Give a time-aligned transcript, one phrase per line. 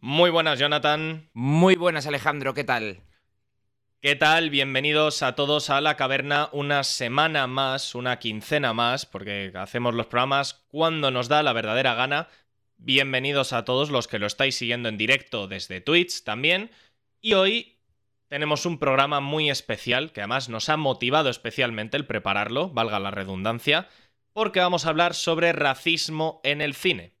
[0.00, 1.28] Muy buenas, Jonathan.
[1.32, 3.02] Muy buenas, Alejandro, ¿qué tal?
[4.00, 4.48] ¿Qué tal?
[4.48, 10.06] Bienvenidos a todos a la caverna una semana más, una quincena más, porque hacemos los
[10.06, 12.28] programas cuando nos da la verdadera gana.
[12.76, 16.70] Bienvenidos a todos los que lo estáis siguiendo en directo desde Twitch también.
[17.20, 17.80] Y hoy
[18.28, 23.10] tenemos un programa muy especial, que además nos ha motivado especialmente el prepararlo, valga la
[23.10, 23.88] redundancia,
[24.32, 27.17] porque vamos a hablar sobre racismo en el cine.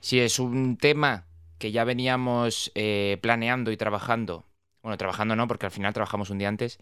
[0.00, 1.26] Sí, es un tema
[1.58, 4.46] que ya veníamos eh, planeando y trabajando.
[4.82, 6.78] Bueno, trabajando no, porque al final trabajamos un día antes.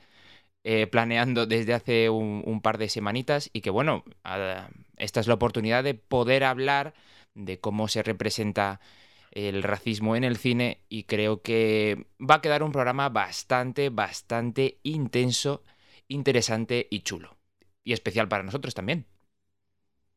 [0.64, 4.04] Eh, planeando desde hace un, par de semanitas y que bueno,
[4.96, 6.94] esta es la oportunidad de poder hablar
[7.34, 8.80] de cómo se representa
[9.30, 14.80] el racismo en el cine y creo que va a quedar un programa bastante, bastante
[14.82, 15.62] intenso,
[16.08, 17.38] interesante y chulo.
[17.84, 19.06] Y especial para nosotros también.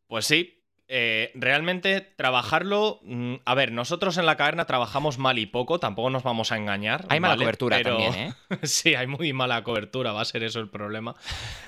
[0.07, 0.60] Pues sí,
[0.93, 2.99] eh, realmente trabajarlo.
[3.03, 6.57] Mm, a ver, nosotros en la caverna trabajamos mal y poco, tampoco nos vamos a
[6.57, 7.05] engañar.
[7.07, 8.33] Hay mala cobertura también, ¿eh?
[8.63, 11.15] sí, hay muy mala cobertura, va a ser eso el problema.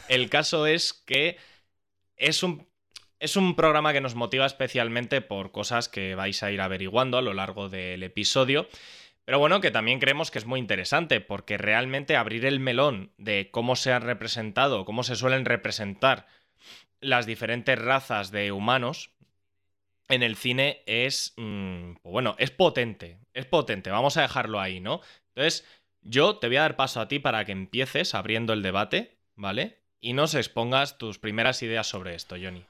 [0.09, 1.37] El caso es que
[2.17, 2.67] es un.
[3.21, 7.21] Es un programa que nos motiva especialmente por cosas que vais a ir averiguando a
[7.21, 8.67] lo largo del episodio.
[9.23, 13.49] Pero bueno, que también creemos que es muy interesante, porque realmente abrir el melón de
[13.51, 16.27] cómo se han representado, cómo se suelen representar
[17.03, 19.12] las diferentes razas de humanos
[20.09, 24.79] en el cine es, mm, pues bueno, es potente, es potente, vamos a dejarlo ahí,
[24.79, 25.01] ¿no?
[25.35, 25.65] Entonces,
[26.01, 29.79] yo te voy a dar paso a ti para que empieces abriendo el debate, ¿vale?
[29.99, 32.65] Y nos expongas tus primeras ideas sobre esto, Johnny.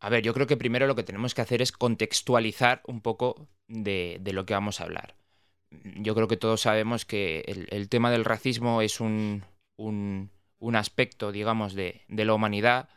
[0.00, 3.48] A ver, yo creo que primero lo que tenemos que hacer es contextualizar un poco
[3.68, 5.14] de, lo que vamos a hablar.
[5.70, 9.44] Yo creo que todos sabemos que el, tema del racismo es un,
[9.76, 10.30] un,
[10.74, 12.88] aspecto, digamos, de, de la humanidad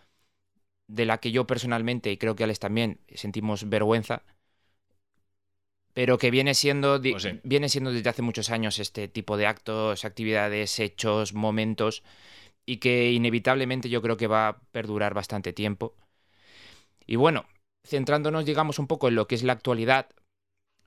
[0.88, 4.24] de la que yo personalmente, y creo que Alex también, sentimos vergüenza,
[5.94, 10.06] pero que viene siendo, pues viene siendo desde hace muchos años este tipo de actos,
[10.06, 12.04] actividades, hechos, momentos,
[12.66, 15.96] y que inevitablemente yo creo que va a perdurar bastante tiempo.
[17.06, 17.46] Y bueno,
[17.86, 20.08] centrándonos, digamos, un poco en lo que es la actualidad,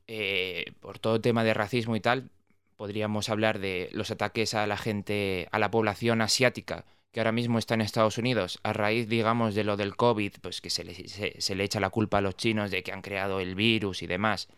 [0.09, 2.31] eh, por todo tema de racismo y tal,
[2.77, 6.85] podríamos hablar de los ataques a la gente, a la población asiática,
[7.17, 10.61] que ahora mismo está en Estados Unidos, a raíz, digamos, de lo del COVID, pues
[10.61, 13.41] que se le, se, le echa la culpa a los chinos de que han creado
[13.41, 14.49] el virus y demás.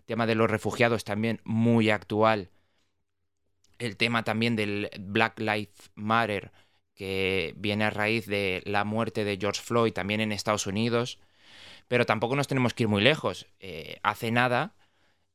[0.00, 2.50] El tema de los refugiados también muy actual.
[3.78, 6.50] El tema también del Black Lives Matter,
[6.96, 11.20] que viene a raíz de la muerte de George Floyd también en Estados Unidos.
[11.86, 13.46] Pero tampoco nos tenemos que ir muy lejos.
[13.60, 14.74] Eh, hace nada,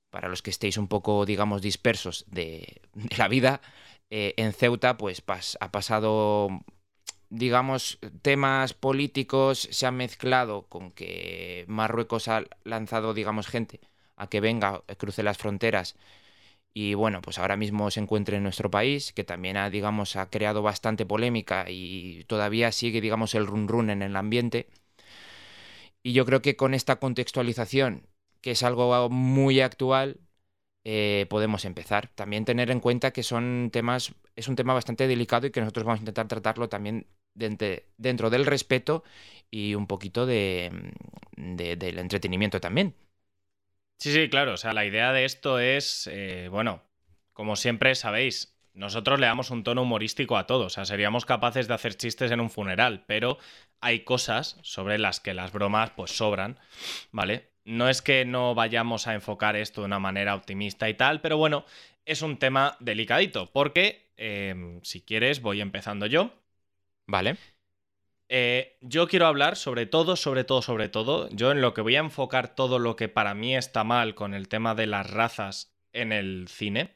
[0.09, 3.61] para los que estéis un poco, digamos, dispersos de, de la vida,
[4.09, 5.23] eh, en Ceuta pues
[5.59, 6.49] ha pasado,
[7.29, 13.81] digamos, temas políticos se han mezclado con que Marruecos ha lanzado, digamos, gente
[14.15, 15.95] a que venga, cruce las fronteras
[16.73, 20.29] y bueno, pues ahora mismo se encuentra en nuestro país, que también ha, digamos, ha
[20.29, 24.67] creado bastante polémica y todavía sigue, digamos, el run run en el ambiente.
[26.03, 28.07] Y yo creo que con esta contextualización,
[28.41, 30.19] que es algo muy actual,
[30.85, 32.09] eh, podemos empezar.
[32.15, 35.83] También tener en cuenta que son temas, es un tema bastante delicado y que nosotros
[35.83, 39.03] vamos a intentar tratarlo también dentro del respeto
[39.51, 40.71] y un poquito de,
[41.35, 42.95] del entretenimiento también.
[43.97, 44.53] Sí, sí, claro.
[44.53, 46.83] O sea, la idea de esto es, eh, bueno,
[47.33, 50.65] como siempre sabéis, nosotros le damos un tono humorístico a todo.
[50.65, 53.37] O sea, seríamos capaces de hacer chistes en un funeral, pero
[53.81, 56.59] hay cosas sobre las que las bromas pues sobran,
[57.11, 57.54] ¿vale?
[57.65, 61.37] No es que no vayamos a enfocar esto de una manera optimista y tal, pero
[61.37, 61.65] bueno,
[62.05, 66.31] es un tema delicadito, porque em, si quieres voy empezando yo.
[67.07, 67.37] Vale.
[68.29, 71.95] Eh, yo quiero hablar sobre todo, sobre todo, sobre todo, yo en lo que voy
[71.95, 75.75] a enfocar todo lo que para mí está mal con el tema de las razas
[75.93, 76.95] en el cine,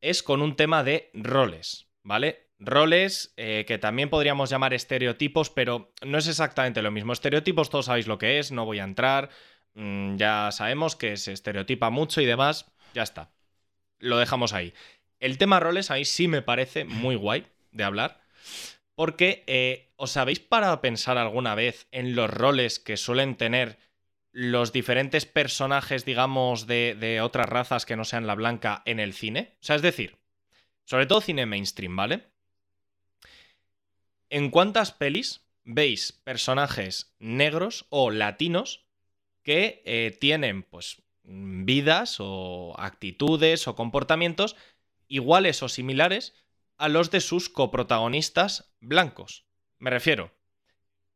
[0.00, 2.50] es con un tema de roles, ¿vale?
[2.58, 7.12] Roles eh, que también podríamos llamar estereotipos, pero no es exactamente lo mismo.
[7.12, 9.30] Estereotipos todos sabéis lo que es, no voy a entrar.
[9.76, 12.64] Mm, ya sabemos que se estereotipa mucho y demás,
[12.94, 13.30] ya está.
[13.98, 14.72] Lo dejamos ahí.
[15.20, 18.22] El tema roles ahí sí me parece muy guay de hablar,
[18.94, 23.78] porque eh, ¿os habéis parado pensar alguna vez en los roles que suelen tener
[24.32, 29.12] los diferentes personajes, digamos, de, de otras razas que no sean la blanca en el
[29.12, 29.56] cine?
[29.60, 30.16] O sea, es decir,
[30.86, 32.24] sobre todo cine mainstream, ¿vale?
[34.30, 38.85] ¿En cuántas pelis veis personajes negros o latinos
[39.46, 44.56] que eh, tienen pues vidas o actitudes o comportamientos
[45.06, 46.34] iguales o similares
[46.78, 49.46] a los de sus coprotagonistas blancos.
[49.78, 50.32] Me refiero,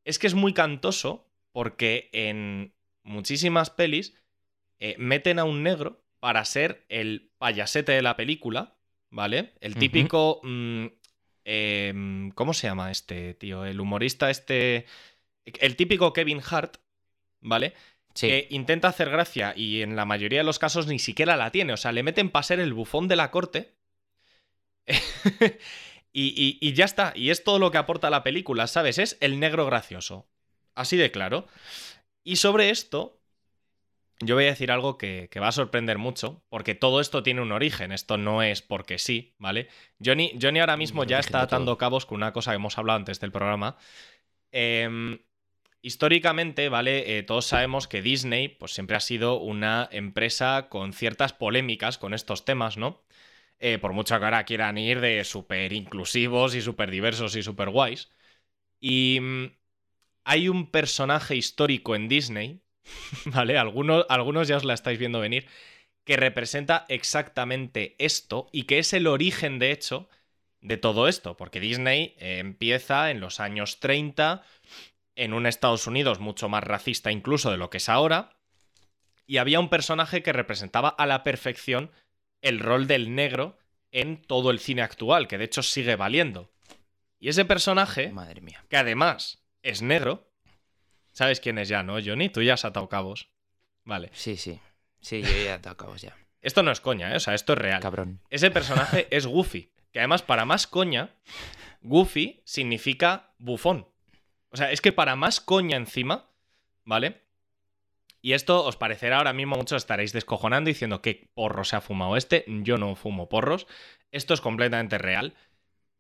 [0.05, 2.73] es que es muy cantoso porque en
[3.03, 4.15] muchísimas pelis
[4.79, 8.77] eh, meten a un negro para ser el payasete de la película,
[9.11, 9.55] ¿vale?
[9.61, 10.41] El típico...
[10.45, 10.87] Mm,
[11.43, 13.65] em, ¿Cómo se llama este, tío?
[13.65, 14.87] El humorista este...
[15.45, 16.77] El típico Kevin Hart,
[17.41, 17.75] ¿vale?
[18.15, 21.73] Que intenta hacer gracia y en la mayoría de los casos ni siquiera la tiene.
[21.73, 23.75] O sea, le meten para ser el bufón de la corte.
[26.13, 27.13] y, y, ya está.
[27.15, 28.99] Y es todo lo que aporta la película, ¿sabes?
[28.99, 30.29] Es el negro gracioso.
[30.75, 31.47] Así de claro.
[32.25, 33.21] Y sobre esto,
[34.21, 37.53] yo voy a decir algo que, va a sorprender mucho, porque todo esto tiene un
[37.53, 39.69] origen, esto no es porque sí, ¿vale?
[40.05, 43.19] Johnny, Johnny ahora mismo ya está atando cabos con una cosa que hemos hablado antes
[43.19, 43.77] del programa.
[44.53, 45.19] Em,
[45.83, 47.19] históricamente, ¿vale?
[47.19, 52.15] Eh, todos sabemos que Disney pues, siempre ha sido una empresa con ciertas polémicas con
[52.15, 53.03] estos temas, ¿no?
[53.59, 57.71] Eh, por mucho que ahora quieran ir de súper inclusivos y súper diversos y súper
[57.71, 58.11] guays.
[58.81, 59.47] Y mm,
[60.25, 62.63] hay un personaje histórico en Disney
[63.27, 63.59] ¿vale?
[63.59, 65.47] Algunos, algunos ya os la estáis viendo venir,
[66.05, 70.09] que representa exactamente esto y que es el origen, de hecho,
[70.61, 74.43] de todo esto, porque Disney eh, empieza en los años 30,
[75.17, 78.37] en un Estados Unidos mucho más racista incluso de lo que es ahora,
[79.27, 81.91] y había un personaje que representaba a la perfección
[82.43, 83.59] el rol del negro
[83.93, 86.51] en todo el cine actual, que de hecho sigue valiendo.
[87.19, 88.65] Y ese personaje, Madre mía.
[88.69, 90.31] que además es negro,
[91.13, 92.29] ¿Sabes quién es ya, no, Johnny?
[92.29, 93.29] Tú ya has atado cabos.
[93.85, 94.11] Vale.
[94.13, 94.61] Sí, sí.
[95.01, 96.17] Sí, yo ya he atado cabos ya.
[96.41, 97.17] Esto no es coña, ¿eh?
[97.17, 97.83] O sea, esto es real.
[97.83, 98.21] Cabrón.
[98.31, 99.71] Ese personaje es Goofy.
[99.93, 101.11] Que además, para más coña,
[101.83, 103.87] Goofy significa bufón.
[104.51, 106.31] O sea, es que para más coña encima,
[106.85, 107.23] ¿vale?
[108.23, 112.17] Y esto os parecerá ahora mismo, muchos estaréis descojonando diciendo que porro se ha fumado
[112.17, 112.45] este.
[112.47, 113.67] Yo no fumo porros.
[114.11, 115.35] Esto es completamente real.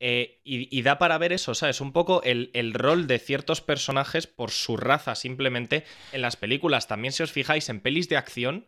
[0.02, 1.82] Eh, y, da para ver eso, ¿sabes?
[1.82, 6.88] Un poco el, rol de ciertos personajes por su raza simplemente en las películas.
[6.88, 8.66] También si os fijáis en pelis de acción,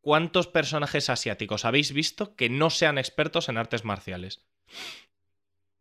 [0.00, 4.46] ¿cuántos personajes asiáticos habéis visto que no sean expertos en artes marciales?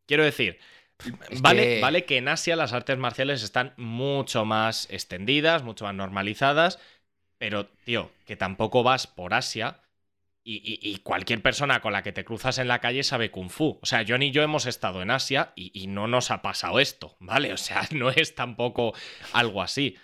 [0.08, 0.60] Quiero decir,
[1.40, 1.82] vale, que...
[1.82, 6.80] vale que en Asia las artes marciales están mucho más extendidas, mucho más normalizadas,
[7.38, 9.82] pero, tío, que tampoco vas por Asia
[10.44, 13.80] y, cualquier persona con la que te cruzas en la calle sabe kung fu.
[13.82, 17.16] O sea, John y yo hemos estado en Asia y, no nos ha pasado esto,
[17.20, 17.54] ¿vale?
[17.54, 18.94] O sea, no es tampoco
[19.34, 19.98] algo así.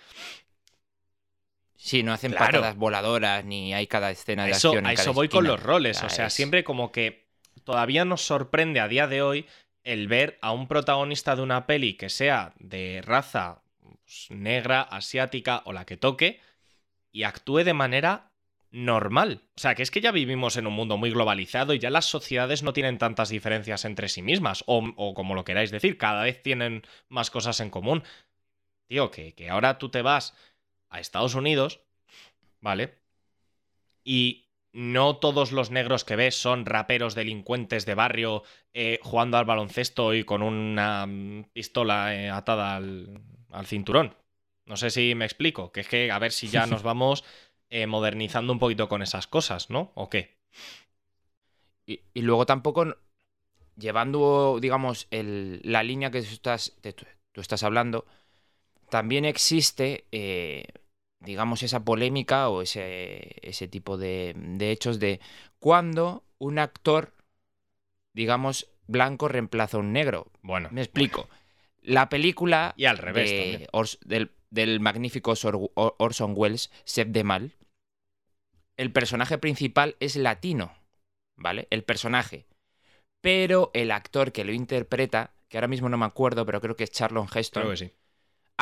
[1.76, 4.84] Sí, no hacen patadas voladoras ni hay cada escena de acción.
[4.84, 6.02] a eso voy con los roles.
[6.02, 7.28] o sea, siempre como que
[7.64, 9.46] todavía nos sorprende a día de hoy
[9.84, 15.62] el ver a un protagonista de una peli que sea de raza pues, negra, asiática
[15.64, 16.40] o la que toque
[17.12, 18.32] y actúe de manera
[18.70, 19.42] normal.
[19.56, 22.04] O sea, que es que ya vivimos en un mundo muy globalizado y ya las
[22.04, 26.42] sociedades no tienen tantas diferencias entre sí mismas, o, como lo queráis decir, cada vez
[26.42, 28.02] tienen más cosas en común.
[28.86, 30.34] Tío, que, que ahora tú te vas
[30.90, 31.80] a Estados Unidos,
[32.60, 32.98] ¿vale?
[34.04, 38.42] Y no todos los negros que ves son raperos delincuentes de barrio
[38.74, 43.20] eh, jugando al baloncesto y con una mm, pistola eh, atada al,
[43.50, 44.14] al cinturón.
[44.66, 47.24] No sé si me explico, que es que a ver si ya nos vamos
[47.70, 49.92] eh, modernizando un poquito con esas cosas, ¿no?
[49.94, 50.38] ¿O qué?
[51.86, 52.98] Y, luego tampoco
[53.74, 56.76] llevando, digamos, la línea que tú estás,
[57.32, 58.04] tú estás hablando,
[58.90, 60.04] también existe,
[61.20, 65.20] digamos, esa polémica o ese, ese tipo de, hechos de
[65.58, 67.14] cuando un actor,
[68.12, 70.30] digamos, blanco reemplaza a un negro.
[70.42, 70.68] Bueno.
[70.70, 71.28] Me explico.
[71.82, 73.68] La película y al revés
[74.04, 75.34] del, del, magnífico
[75.74, 77.52] Orson Welles, Seth de Mal,
[78.76, 80.74] el personaje principal es latino,
[81.36, 81.66] ¿vale?
[81.70, 82.46] El personaje.
[83.20, 86.84] Pero el actor que lo interpreta, que ahora mismo no me acuerdo, pero creo que
[86.84, 87.74] es Charlon Heston,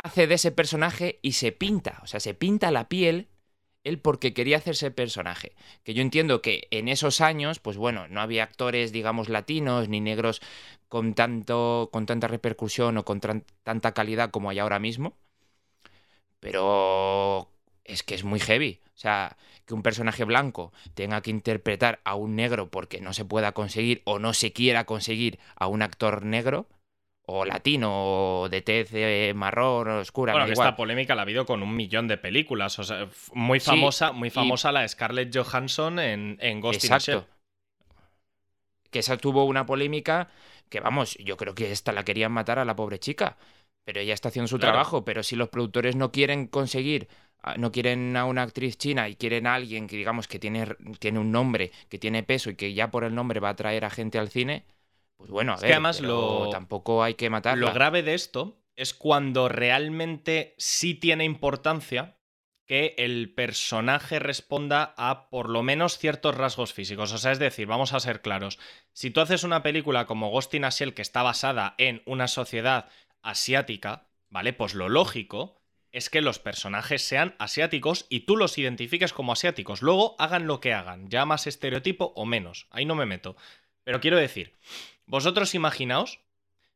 [0.03, 3.29] hace de ese personaje y se pinta, o sea, se pinta la piel
[3.87, 5.55] él porque quería hacerse personaje.
[5.83, 10.01] Que yo entiendo que en esos años, pues bueno, no había actores, digamos, latinos ni
[10.01, 10.41] negros
[10.89, 15.17] con, tanto, con tanta repercusión o con tanta calidad como hay ahora mismo.
[16.39, 17.49] Pero
[17.83, 18.81] es que es muy heavy.
[18.95, 23.25] O sea, que un personaje blanco tenga que interpretar a un negro porque no se
[23.25, 26.67] pueda conseguir o no se quiera conseguir a un actor negro
[27.29, 30.31] o latino o de tez eh, marrón oscura.
[30.31, 32.79] Bueno, esta polémica la ha habido con un millón de películas.
[32.79, 37.27] O sea, muy famosa, muy famosa la Scarlett Johansson en, en Ghost Exacto.
[38.89, 40.29] Que esa tuvo una polémica
[40.69, 43.35] que, vamos, yo creo que esta la querían matar a la pobre chica.
[43.83, 45.03] Pero ella está haciendo su trabajo.
[45.03, 47.09] Pero si los productores no quieren conseguir
[47.57, 51.19] no quieren a una actriz china y quieren a alguien que digamos que tiene, tiene
[51.19, 53.89] un nombre, que tiene peso y que ya por el nombre va a atraer a
[53.89, 54.65] gente al cine,
[55.17, 57.67] pues bueno, a ver, que además lo, tampoco hay que matarla.
[57.67, 62.17] Lo grave de esto es cuando realmente sí tiene importancia
[62.67, 67.13] que el personaje responda a por lo menos ciertos rasgos físicos.
[67.13, 68.59] O sea, es decir, vamos a ser claros.
[68.91, 72.27] Si tú haces una película como Ghost in a Shell que está basada en una
[72.27, 72.89] sociedad
[73.21, 74.51] asiática, ¿vale?
[74.51, 75.55] Pues lo lógico
[75.93, 79.81] es que los personajes sean asiáticos y tú los identifiques como asiáticos.
[79.81, 82.67] Luego hagan lo que hagan, ya más estereotipo o menos.
[82.69, 83.37] Ahí no me meto.
[83.87, 84.51] Pero quiero decir,
[85.05, 86.19] vosotros imaginaos,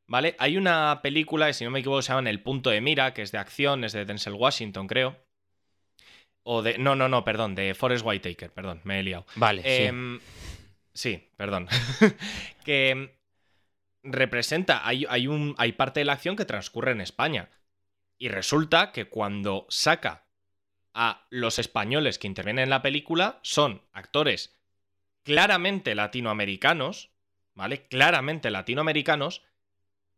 [0.07, 0.33] ¿vale?
[0.39, 3.21] Hay una película, que si no me equivoco, se llama El punto de mira, que
[3.21, 5.17] es de acción, es de Denzel Washington, creo.
[6.43, 6.77] O de.
[6.77, 9.25] No, no, no, perdón, de Forrest Whitaker, perdón, me he liado.
[9.35, 9.61] Vale.
[9.65, 10.21] Em,
[10.93, 11.27] sí.
[11.35, 11.67] perdón.
[12.63, 13.13] que
[14.03, 14.87] representa.
[14.87, 17.49] Hay, hay, un, hay parte de la acción que transcurre en España.
[18.17, 20.27] Y resulta que cuando saca
[20.93, 24.60] a los españoles que intervienen en la película son actores
[25.23, 27.11] claramente latinoamericanos,
[27.53, 27.87] ¿vale?
[27.87, 29.43] Claramente latinoamericanos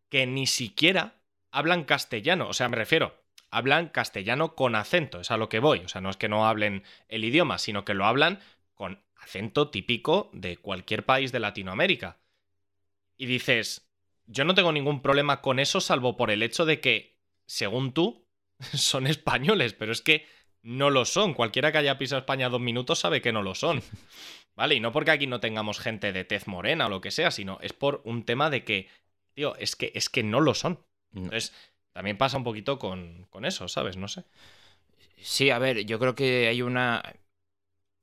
[0.10, 1.16] que ni siquiera
[1.52, 2.48] hablan castellano.
[2.48, 5.80] O sea, me refiero, hablan castellano con acento, es a lo que voy.
[5.80, 8.40] O sea, no es que no hablen el idioma, sino que lo hablan
[8.74, 12.18] con acento típico de cualquier país de Latinoamérica.
[13.18, 13.88] Y dices,
[14.26, 18.28] yo no tengo ningún problema con eso, salvo por el hecho de que, según tú,
[18.74, 20.28] son españoles, pero es que
[20.64, 21.34] no lo son.
[21.34, 23.84] Cualquiera que haya pisado España dos minutos sabe que no lo son.
[24.56, 24.76] ¿Vale?
[24.76, 27.58] Y no porque aquí no tengamos gente de tez morena o lo que sea, sino
[27.62, 28.88] es por un tema de que,
[29.34, 30.86] tío, es que, es que no lo son.
[31.14, 31.54] Entonces,
[31.92, 33.98] también pasa un poquito con, eso, ¿sabes?
[33.98, 34.26] No sé.
[35.18, 37.02] Sí, a ver, yo creo que hay una...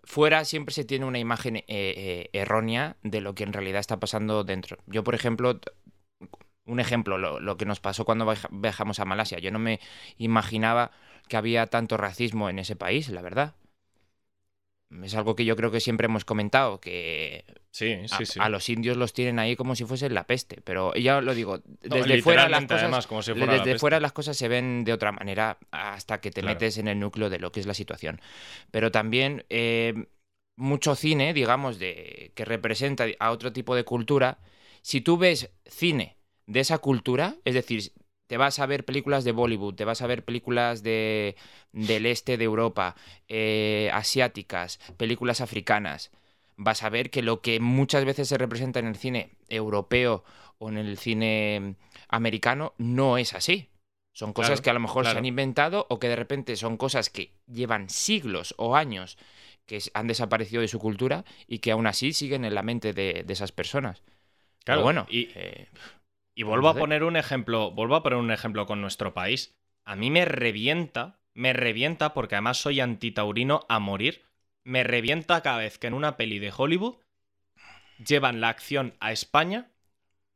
[0.02, 4.00] Fuera siempre se tiene una imagen eh, eh, errónea de lo que en realidad está
[4.00, 4.78] pasando dentro.
[4.86, 5.60] Yo, por ejemplo,
[6.64, 9.38] un ejemplo, lo, que nos pasó cuando viajamos a Malasia.
[9.38, 9.78] Yo no me
[10.16, 10.90] imaginaba
[11.28, 13.54] que había tanto racismo en ese país, la verdad
[15.02, 18.96] es algo que yo creo que siempre hemos comentado, que sí, sí, a, los indios
[18.96, 22.66] los tienen ahí como si fuesen la peste, pero ya lo digo, desde fuera las
[22.66, 26.42] cosas, como si desde fuera las cosas se ven de otra manera hasta que te
[26.42, 28.20] metes en el núcleo de lo que es la situación.
[28.72, 30.06] Pero también eh,
[30.56, 34.38] mucho cine, digamos, de que representa a otro tipo de cultura,
[34.82, 36.16] si tú ves cine
[36.46, 37.92] de esa cultura, es decir,
[38.30, 41.34] te vas a ver películas de Bollywood, te vas a ver películas de,
[41.72, 42.94] del este de Europa,
[43.26, 46.12] eh, asiáticas, películas africanas,
[46.56, 50.22] vas a ver que lo que muchas veces se representa en el cine europeo
[50.58, 51.74] o en el cine
[52.08, 53.68] americano no es así.
[54.12, 57.10] Son cosas que a lo mejor se han inventado o que de repente son cosas
[57.10, 59.18] que llevan siglos o años
[59.66, 63.24] que han desaparecido de su cultura y que aún así siguen en la mente de,
[63.28, 64.04] esas personas.
[64.62, 65.66] Claro, bueno, y, eh,
[66.34, 69.56] y vuelvo a poner un ejemplo, vuelvo a poner un ejemplo con nuestro país.
[69.84, 74.24] A mí me revienta, me revienta porque además soy antitaurino a morir.
[74.64, 76.96] Me revienta cada vez que en una peli de Hollywood
[77.98, 79.70] llevan la acción a España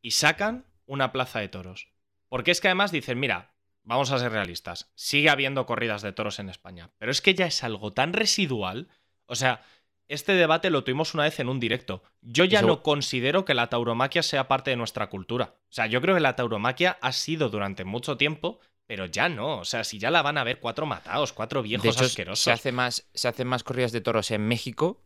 [0.00, 1.88] y sacan una plaza de toros.
[2.28, 6.38] Porque es que además dicen, mira, vamos a ser realistas, sigue habiendo corridas de toros
[6.38, 8.88] en España, pero es que ya es algo tan residual,
[9.26, 9.62] o sea,
[10.08, 12.02] este debate lo tuvimos una vez en un directo.
[12.20, 15.54] Yo ya no considero que la tauromaquia sea parte de nuestra cultura.
[15.62, 19.58] O sea, yo creo que la tauromaquia ha sido durante mucho tiempo, pero ya no.
[19.58, 22.44] O sea, si ya la van a ver cuatro matados, cuatro viejos asquerosos.
[22.44, 25.02] Se hace más, se hacen más corridas de toros en México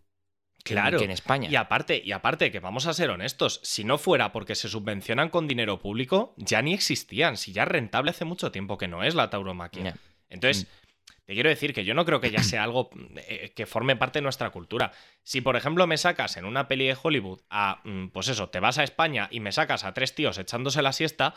[0.65, 0.99] claro.
[0.99, 1.49] que en España.
[1.49, 5.29] Y aparte, y aparte, que vamos a ser honestos, si no fuera porque se subvencionan
[5.31, 7.37] con dinero público, ya ni existían.
[7.37, 9.95] Si ya rentable hace mucho tiempo que no es la tauromaquia.
[10.29, 10.65] Entonces.
[10.65, 10.88] Mm.
[11.29, 14.19] Te quiero decir que yo no creo que ya sea algo eh, que forme parte
[14.19, 14.93] de nuestra cultura.
[15.23, 18.61] Si, por ejemplo, me sacas en una peli de Hollywood a, mm, pues eso, te
[18.61, 21.35] vas a España y me sacas a tres tíos echándose la siesta,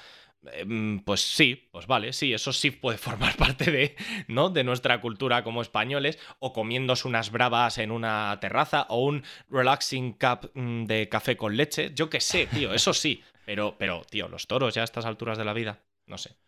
[0.54, 3.98] eh, mm, pues sí, pues vale, sí, eso sí puede formar parte de,
[4.30, 4.50] ¿no?
[4.50, 10.14] de nuestra cultura como españoles, o comiéndose unas bravas en una terraza, o un relaxing
[10.14, 14.30] cup mm, de café con leche, yo qué sé, tío, eso sí, pero, pero, tío,
[14.30, 16.38] los toros ya a estas alturas de la vida, no sé.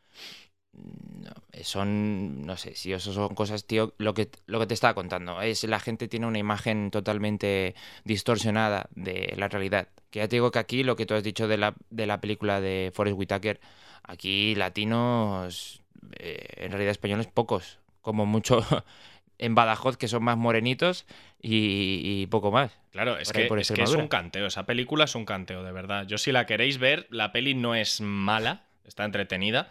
[0.74, 4.96] No, son, no sé, si eso son cosas, tío, lo que, lo que te estaba
[4.96, 9.88] contando, es la gente tiene una imagen totalmente distorsionada de la realidad.
[10.10, 12.20] Que ya te digo que aquí lo que tú has dicho de la, de la
[12.22, 13.60] película de Forrest Whitaker,
[14.04, 15.82] aquí latinos,
[16.18, 18.66] eh, en realidad españoles pocos, como mucho
[19.38, 21.06] en Badajoz que son más morenitos
[21.40, 22.72] y, poco más.
[22.92, 26.08] Claro, es que, es, que es un canteo, esa película es un canteo, de verdad.
[26.08, 29.70] Yo si la queréis ver, la peli no es mala, está entretenida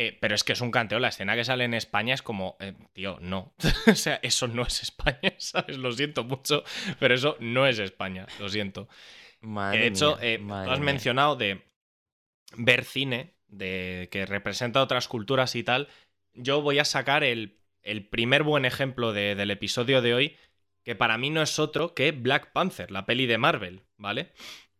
[0.00, 1.00] eh, pero es que es un canteo.
[1.00, 3.52] La escena que sale en España es como, eh, tío, no.
[3.88, 5.76] o sea, eso no es España, ¿sabes?
[5.76, 6.62] Lo siento mucho,
[7.00, 8.88] pero eso no es España, lo siento.
[9.40, 11.64] de hecho, eh, tú has mencionado de
[12.56, 15.88] ver cine, de que representa otras culturas y tal.
[16.32, 17.58] Yo voy a sacar el,
[18.08, 20.36] primer buen ejemplo del episodio de hoy,
[20.84, 24.30] que para mí no es otro que Black Panther, la peli de Marvel, ¿vale?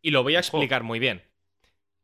[0.00, 1.27] Y lo voy a explicar muy bien.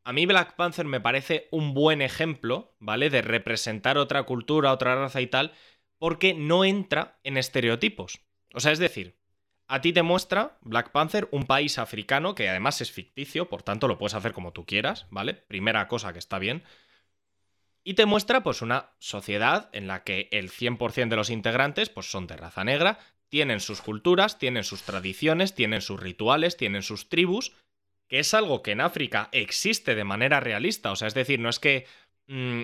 [0.05, 3.09] A mí Black Panther me parece un buen ejemplo, ¿vale?
[3.09, 5.51] De representar otra cultura, otra raza y tal,
[5.97, 8.21] porque no entra en estereotipos.
[8.53, 9.17] O sea, es decir,
[9.67, 13.87] a ti te muestra Black Panther un país africano que además es ficticio, por tanto
[13.87, 15.33] lo puedes hacer como tú quieras, ¿vale?
[15.33, 16.63] Primera cosa que está bien.
[17.83, 22.11] Y te muestra pues una sociedad en la que el 100% de los integrantes pues
[22.11, 27.09] son de raza negra, tienen sus culturas, tienen sus tradiciones, tienen sus rituales, tienen sus
[27.09, 27.53] tribus,
[28.07, 31.49] que es algo que en África existe de manera realista, o sea, es decir, no
[31.49, 31.85] es que
[32.27, 32.63] mm,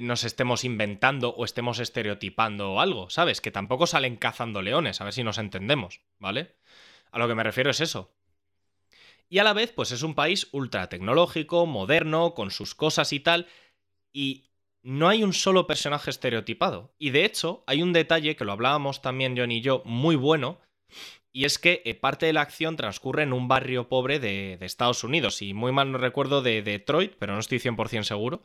[0.00, 3.40] nos estemos inventando o estemos estereotipando algo, ¿sabes?
[3.40, 6.56] Que tampoco salen cazando leones, a ver si nos entendemos, ¿vale?
[7.10, 8.14] A lo que me refiero es eso.
[9.28, 13.20] Y a la vez, pues es un país ultra tecnológico, moderno, con sus cosas y
[13.20, 13.46] tal,
[14.12, 14.50] y
[14.82, 16.94] no hay un solo personaje estereotipado.
[16.98, 20.60] Y de hecho, hay un detalle que lo hablábamos también John y yo, muy bueno,
[21.32, 25.04] y es que eh, parte de la acción transcurre en un barrio pobre de, Estados
[25.04, 28.42] Unidos, y muy mal no recuerdo de Detroit, pero no estoy 100% seguro.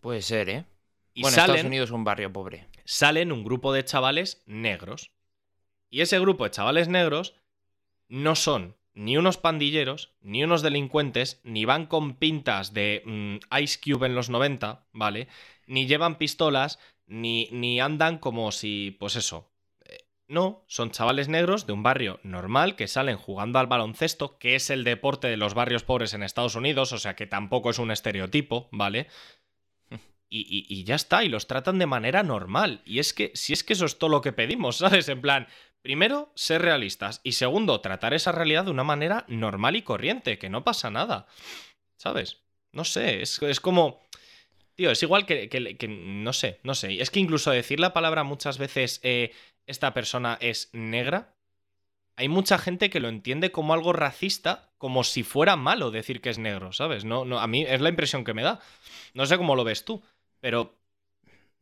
[0.00, 0.64] Puede ser, ¿eh?
[1.12, 2.68] Y bueno, Estados Unidos es un barrio pobre.
[2.84, 5.10] Salen un grupo de chavales negros.
[5.90, 7.34] Y ese grupo de chavales negros
[8.08, 13.78] no son ni unos pandilleros, ni unos delincuentes, ni van con pintas de mm, Ice
[13.82, 15.28] Cube en los 90, ¿vale?
[15.66, 19.49] Ni llevan pistolas, ni, ni andan como si, pues eso.
[20.30, 24.70] No, son chavales negros de un barrio normal que salen jugando al baloncesto, que es
[24.70, 27.90] el deporte de los barrios pobres en Estados Unidos, o sea que tampoco es un
[27.90, 29.08] estereotipo, ¿vale?
[30.32, 32.82] Y, y, ya está, y los tratan de manera normal.
[32.84, 35.08] Y es que, si es que eso es todo lo que pedimos, ¿sabes?
[35.08, 35.48] En plan,
[35.82, 37.20] Primero, ser realistas.
[37.24, 41.26] Y segundo, tratar esa realidad de una manera normal y corriente, que no pasa nada.
[41.96, 42.38] ¿Sabes?
[42.72, 44.02] No sé, es, es como...
[44.74, 47.00] Tío, es igual que, que, No sé, no sé.
[47.00, 49.32] Es que incluso decir la palabra muchas veces, eh,
[49.70, 51.34] esta persona es negra,
[52.16, 56.28] hay mucha gente que lo entiende como algo racista, como si fuera malo decir que
[56.28, 57.04] es negro, ¿sabes?
[57.04, 58.60] No, no, a mí es la impresión que me da.
[59.14, 60.02] No sé cómo lo ves tú,
[60.40, 60.76] pero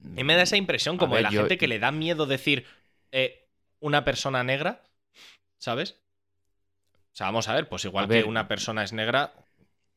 [0.05, 2.67] a mí me da esa impresión como de la gente que le da miedo decir,
[3.13, 3.47] eh,
[3.81, 4.83] una persona negra,
[5.59, 6.01] ¿sabes?
[7.13, 9.35] O sea, vamos a ver, pues igual que una persona es negra,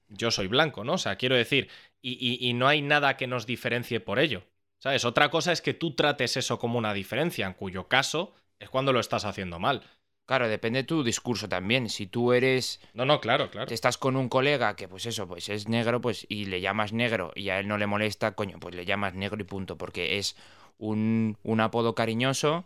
[0.10, 0.94] yo soy blanco, ¿no?
[0.94, 1.70] O sea, quiero decir,
[2.02, 4.44] y, no hay nada que nos diferencie por ello,
[4.82, 5.06] ¿sabes?
[5.06, 8.92] Otra cosa es que tú trates eso como una diferencia, en cuyo caso es cuando
[8.92, 9.84] lo estás haciendo mal.
[10.26, 11.90] Claro, depende de tu discurso también.
[11.90, 12.80] Si tú eres.
[12.94, 13.72] No, no, claro, claro.
[13.72, 17.32] Estás con un colega que, pues eso, pues es negro, pues, y le llamas negro
[17.36, 19.78] y a él no le molesta, coño, pues le llamas negro y punto.
[19.78, 20.38] Porque es
[20.78, 22.66] un, un apodo cariñoso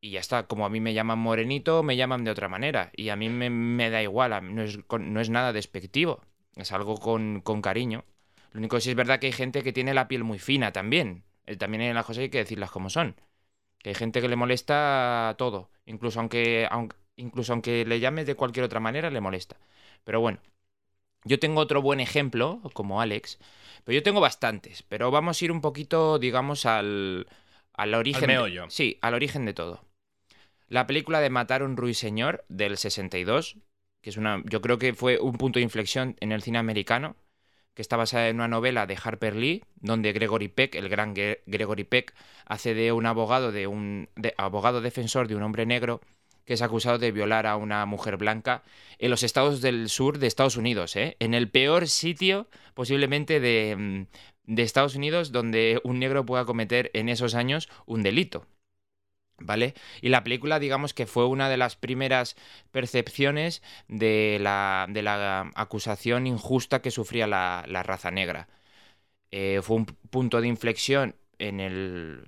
[0.00, 0.48] y ya está.
[0.48, 2.90] Como a mí me llaman morenito, me llaman de otra manera.
[2.96, 6.20] Y a mí me, da igual, no es, no es, nada despectivo.
[6.56, 8.04] Es algo con, cariño.
[8.52, 10.72] Lo único que sí es verdad que hay gente que tiene la piel muy fina
[10.72, 11.22] también.
[11.48, 13.16] Eh, también hay las cosas hay que decirlas como son.
[13.78, 15.70] Que hay gente que le molesta todo.
[15.86, 19.56] Incluso aunque, aunque, incluso aunque le llames de cualquier otra manera, le molesta.
[20.04, 20.40] Pero bueno.
[21.24, 23.38] Yo tengo otro buen ejemplo, como Alex.
[23.84, 24.82] Pero yo tengo bastantes.
[24.82, 27.26] Pero vamos a ir un poquito, digamos, al,
[27.72, 28.30] al origen.
[28.30, 29.82] Al sí, al origen de todo.
[30.68, 33.56] La película de Matar un ruiseñor del 62,
[34.02, 37.16] que es una, yo creo que fue un punto de inflexión en el cine americano,
[37.78, 41.84] que está basada en una novela de Harper Lee, donde Gregory Peck, el gran Gregory
[41.84, 42.12] Peck,
[42.44, 46.00] hace de un abogado, de un abogado defensor de un hombre negro
[46.44, 48.64] que es acusado de violar a una mujer blanca
[48.98, 51.16] en los estados del sur de Estados Unidos, ¿eh?
[51.20, 54.06] en el peor sitio posiblemente de, mm,
[54.56, 58.44] de Estados Unidos donde un negro pueda cometer en esos años un delito.
[59.40, 59.74] ¿Vale?
[60.00, 62.36] Y la película, digamos que fue una de las primeras
[62.72, 68.48] percepciones de la, de la acusación injusta que sufría la, raza negra.
[69.30, 72.26] Eh, fue un punto de inflexión en el.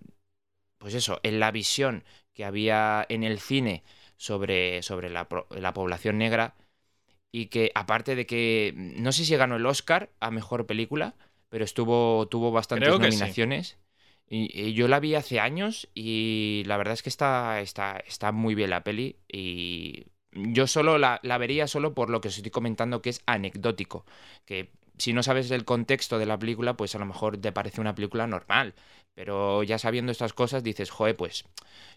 [0.78, 3.82] Pues eso, en la visión que había en el cine
[4.16, 6.54] sobre, sobre la, población negra.
[7.32, 8.72] Y que, aparte de que.
[8.76, 11.16] No sé si ganó el Oscar a mejor película,
[11.48, 13.78] pero estuvo, tuvo bastantes nominaciones.
[14.32, 18.54] Y, yo la vi hace años y la verdad es que está, está, está muy
[18.54, 22.52] bien la peli y yo solo la, la, vería solo por lo que os estoy
[22.52, 24.06] comentando que es anecdótico,
[24.44, 27.80] que si no sabes el contexto de la película pues a lo mejor te parece
[27.80, 28.74] una película normal,
[29.14, 31.44] pero ya sabiendo estas cosas dices, joder, pues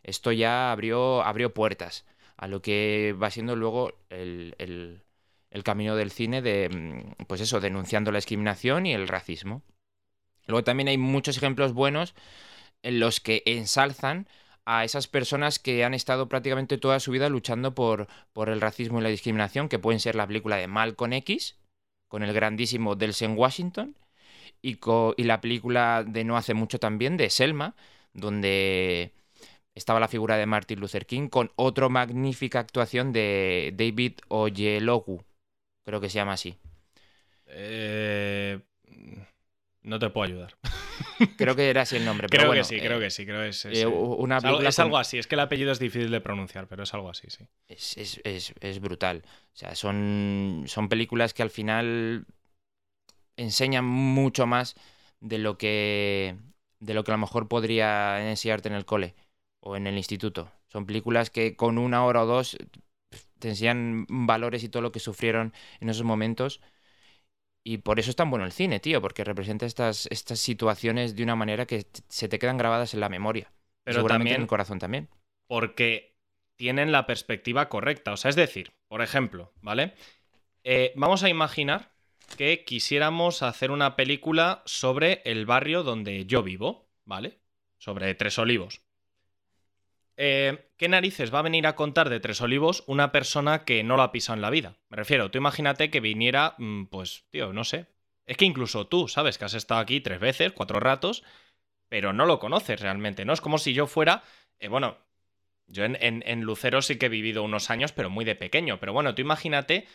[0.02, 2.06] esto ya abrió, abrió puertas
[2.38, 5.04] a lo que va siendo luego el, el,
[5.52, 9.62] el camino del cine de, pues eso, denunciando la discriminación y el racismo.
[10.48, 12.14] Luego también hay muchos ejemplos buenos
[12.84, 14.28] en los que ensalzan
[14.66, 19.00] a esas personas que han estado prácticamente toda su vida luchando por, por el racismo
[19.00, 21.58] y la discriminación, que pueden ser la película de Malcolm X,
[22.08, 23.96] con el grandísimo Delsen Washington,
[24.62, 24.80] y,
[25.18, 27.76] y la película de no hace mucho también, de Selma,
[28.14, 29.12] donde
[29.76, 35.24] estaba la figura de Martin Luther King, con otra magnífica actuación de David Oyelogu,
[35.84, 36.58] creo que se llama así.
[37.48, 38.60] Eh,
[39.84, 40.56] No te puedo ayudar.
[41.38, 42.28] Creo que era así el nombre.
[42.28, 44.38] Creo pero bueno, que sí, creo que sí, creo que es, es, eh, eh, una
[44.38, 45.18] es algo, película es con- algo así.
[45.18, 47.46] Es que el apellido es difícil de pronunciar, pero es algo así, sí.
[47.68, 49.24] es- es brutal.
[49.26, 52.26] O sea, son, son películas que al final
[53.38, 54.76] enseñan mucho más
[55.20, 56.38] de lo que
[56.80, 59.16] de lo que a lo mejor podría enseñarte en el cole
[59.62, 60.52] o en el instituto.
[60.68, 62.58] Son películas que con una hora o dos
[63.40, 66.62] te enseñan valores y todo lo que sufrieron en esos momentos.
[67.66, 71.24] Y por eso es tan bueno el cine, tío, porque representa estas, estas situaciones de
[71.24, 73.52] una manera que se te quedan grabadas en la memoria.
[73.84, 75.10] Pero seguramente en también el corazón también.
[75.48, 76.18] porque
[76.58, 78.14] tienen la perspectiva correcta.
[78.14, 79.94] O sea, es decir, por ejemplo, ¿vale?
[80.64, 81.92] Eh, vamos a imaginar
[82.38, 87.40] que quisiéramos hacer una película sobre el barrio donde yo vivo, ¿vale?
[87.78, 88.82] Sobre Tres Olivos.
[90.16, 93.96] Eh, ¿Qué narices va a venir a contar de Tres Olivos una persona que no
[93.98, 94.76] lo ha pisado en la vida?
[94.90, 97.88] Me refiero, tú imagínate que viniera, mm, pues, tío, no sé.
[98.26, 99.38] Es que incluso tú, ¿sabes?
[99.38, 101.24] Que has estado aquí tres veces, cuatro ratos,
[101.90, 103.34] pero no lo conoces realmente, ¿no?
[103.34, 104.24] Es como si yo fuera,
[104.60, 104.98] eh, bueno,
[105.68, 108.80] yo en, en- en Lucero sí que he vivido unos años, pero muy de pequeño.
[108.80, 109.88] Pero bueno, tú imagínate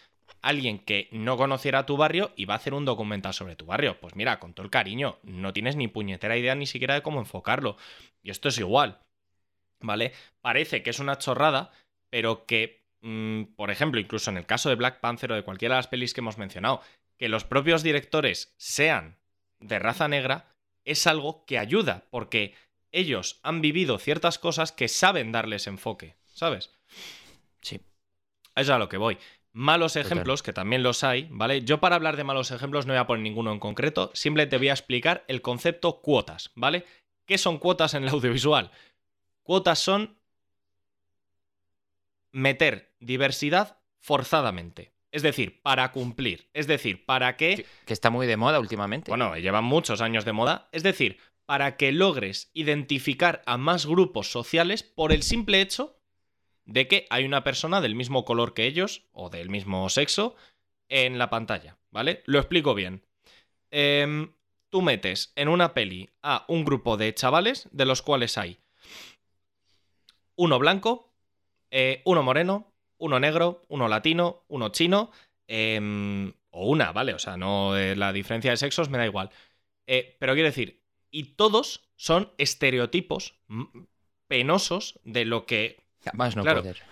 [0.42, 3.98] alguien que no conociera tu barrio y va a hacer un documental sobre tu barrio.
[4.00, 7.20] Pues mira, con todo el cariño, no tienes ni puñetera idea ni siquiera de cómo
[7.20, 7.76] enfocarlo.
[8.22, 9.00] Y esto es igual,
[9.80, 10.12] ¿vale?
[10.40, 11.70] Parece que es una chorrada,
[12.10, 15.74] pero que, mm, por ejemplo, incluso en el caso de Black Panther o de cualquiera
[15.74, 16.82] de las pelis que hemos mencionado,
[17.16, 19.18] que los propios directores sean
[19.60, 20.46] de raza negra
[20.84, 22.54] es algo que ayuda, porque
[22.92, 26.70] ellos han vivido ciertas cosas que saben darles enfoque, ¿sabes?
[27.60, 27.76] Sí.
[28.54, 29.18] Eso es a lo que voy.
[29.52, 30.06] Malos Total.
[30.06, 31.62] ejemplos, que también los hay, ¿vale?
[31.62, 34.68] Yo para hablar de malos ejemplos no voy a poner ninguno en concreto, simplemente voy
[34.68, 36.84] a explicar el concepto cuotas, ¿vale?
[37.26, 38.70] ¿Qué son cuotas en el audiovisual?
[39.48, 40.18] Cuotas son
[42.32, 44.92] meter diversidad forzadamente.
[45.10, 46.50] Es decir, para cumplir.
[46.52, 49.10] Es decir, para que Que, que está muy de moda últimamente.
[49.10, 50.68] bueno, llevan muchos años de moda.
[50.72, 55.98] Es decir, para que logres identificar a más grupos sociales por el simple hecho
[56.66, 60.36] de que hay una persona del mismo color que ellos o del mismo sexo
[60.90, 62.22] en la pantalla, ¿vale?
[62.26, 63.02] Lo explico bien.
[63.70, 64.34] Em,
[64.68, 68.60] tú metes en una peli a un grupo de chavales de los cuales hay
[70.38, 71.12] uno blanco,
[71.70, 75.10] eh, uno moreno, uno negro, uno latino, uno chino,
[75.46, 77.12] em, o una, ¿vale?
[77.12, 79.30] O sea, no eh, la diferencia de sexos me da igual.
[79.86, 83.34] Eh, pero quiero decir, y todos son estereotipos
[84.28, 86.60] penosos de lo que Más no claro.
[86.60, 86.82] poder.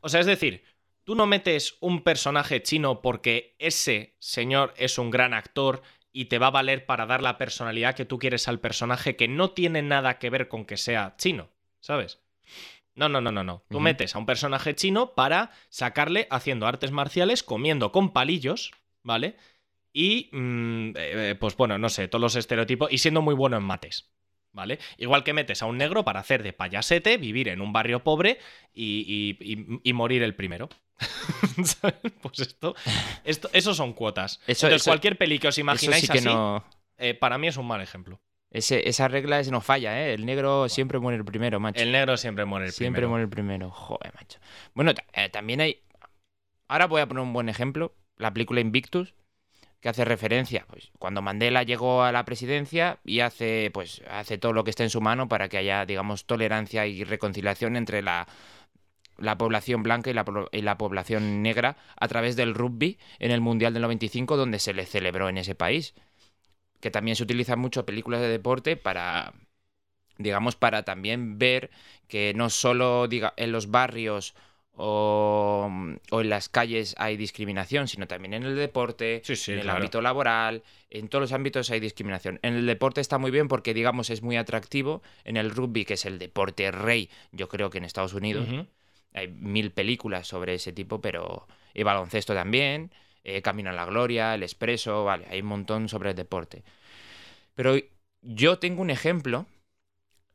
[0.00, 0.62] o sea, es decir,
[1.04, 5.82] tú no metes un personaje chino porque ese señor es un gran actor
[6.12, 9.28] y te va a valer para dar la personalidad que tú quieres al personaje que
[9.28, 11.48] no tiene nada que ver con que sea chino,
[11.80, 12.20] ¿sabes?
[12.94, 13.62] No, no, no, no, no.
[13.70, 18.72] Tú metes a un personaje chino para sacarle haciendo artes marciales, comiendo con palillos,
[19.02, 19.36] ¿vale?
[19.92, 23.62] Y, mm, eh, pues bueno, no sé, todos los estereotipos y siendo muy bueno en
[23.62, 24.10] mates,
[24.52, 24.78] ¿vale?
[24.98, 28.38] Igual que metes a un negro para hacer de payasete, vivir en un barrio pobre
[28.74, 30.68] y, y- y- y morir el primero.
[32.22, 32.74] Pues esto,
[33.24, 34.40] esto, eso son cuotas.
[34.46, 36.64] Eso- Entonces, eso- cualquier peli que os imagináis sí que así, no.
[36.98, 38.20] eh, para mí es un mal ejemplo.
[38.50, 40.14] Ese- esa regla es, no falla, ¿eh?
[40.14, 41.80] El negro siempre muere el primero, macho.
[41.80, 43.08] El negro siempre muere el siempre primero.
[43.10, 43.70] muere el primero.
[43.70, 44.38] Joder, macho.
[44.74, 45.80] Bueno, eh, también hay.
[46.68, 47.94] Ahora voy a poner un buen ejemplo.
[48.16, 49.14] La película Invictus,
[49.80, 50.66] que hace referencia.
[50.68, 54.82] Pues, cuando Mandela llegó a la presidencia y hace, pues, hace todo lo que está
[54.82, 58.26] en su mano para que haya, digamos, tolerancia y reconciliación entre la,
[59.16, 63.40] la población blanca y la, y la población negra a través del rugby en el
[63.40, 65.94] Mundial del 95, donde se le celebró en ese país.
[66.80, 69.34] Que también se utilizan mucho películas de deporte para,
[70.18, 71.70] digamos, para también ver
[72.08, 74.34] que no solo diga, en los barrios
[74.74, 75.70] o,
[76.10, 79.64] o en las calles hay discriminación, sino también en el deporte, Sí, sí, en el
[79.64, 79.76] claro.
[79.78, 82.38] ámbito laboral, en todos los ámbitos hay discriminación.
[82.42, 85.02] En el deporte está muy bien porque, digamos, es muy atractivo.
[85.24, 88.48] En el rugby, que es el deporte rey, yo creo que en Estados Unidos,
[89.12, 91.46] hay mil películas sobre ese tipo, pero.
[91.74, 92.90] Y baloncesto también.
[93.24, 96.64] Eh, Camino a la Gloria, El Expreso, vale, hay un montón sobre el deporte.
[97.54, 97.76] Pero
[98.22, 99.46] yo tengo un ejemplo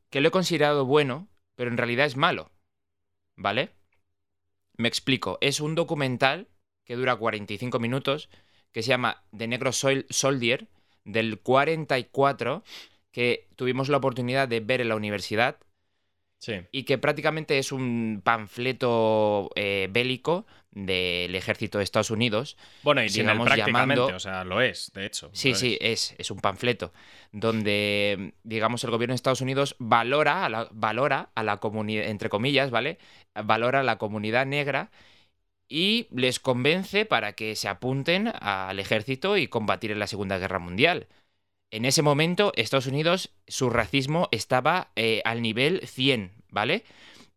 [0.10, 2.52] que lo he considerado bueno, pero en realidad es malo.
[3.36, 3.72] ¿Vale?
[4.78, 5.38] Me explico.
[5.42, 6.48] Es un documental
[6.84, 8.30] que dura 45 minutos,
[8.72, 10.68] que se llama The Negro Sol- Soldier,
[11.04, 12.64] del 44,
[13.12, 15.58] que tuvimos la oportunidad de ver en la universidad
[16.38, 16.54] Sí.
[16.72, 22.58] y que prácticamente es un panfleto eh, bélico del ejército de Estados Unidos.
[22.84, 25.30] Bueno, y Sigamos prácticamente, llamando- o sea, lo es, de hecho.
[25.34, 26.12] Sí, sí, es.
[26.12, 26.94] es, es un panfleto
[27.32, 32.30] donde, digamos, el gobierno de Estados Unidos valora a la, valora a la comunidad, entre
[32.30, 33.00] comillas, ¿vale?
[33.34, 34.92] Valora a la comunidad negra
[35.68, 40.60] y les convence para que se apunten al ejército y combatir en la Segunda Guerra
[40.60, 41.08] Mundial.
[41.76, 46.84] En ese momento Estados Unidos, su racismo estaba eh, al nivel 100, ¿vale?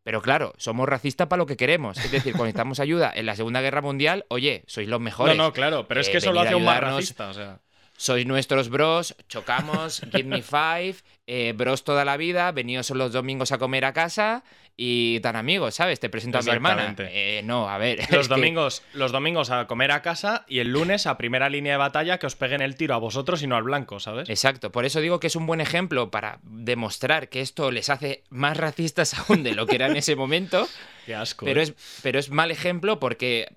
[0.04, 1.98] Pero claro, somos racistas para lo que queremos.
[1.98, 5.36] Es decir, cuando necesitamos ayuda en la Segunda Guerra Mundial, oye, sois los mejores.
[5.36, 7.60] No, no, claro, pero es Eh, que eso lo hace un más racista, o sea.
[8.00, 10.94] Sois nuestros bros, chocamos, give me five,
[11.26, 14.44] eh, bros toda la vida, venidos los domingos a comer a casa
[14.76, 15.98] y tan amigos, ¿sabes?
[15.98, 16.94] Te presento a mi hermana.
[16.98, 17.98] Eh, no, a ver.
[18.12, 21.72] Los que- domingos, los domingos a comer a casa y el lunes a primera línea
[21.72, 24.28] de batalla que os peguen el tiro a vosotros y no al blanco, ¿sabes?
[24.30, 28.22] Exacto, por eso digo que es un buen ejemplo para demostrar que esto les hace
[28.30, 30.68] más racistas aún de lo que era en ese momento,
[31.04, 31.44] Qué asco.
[31.44, 31.64] pero ¿eh?
[31.64, 33.48] es, pero es mal ejemplo porque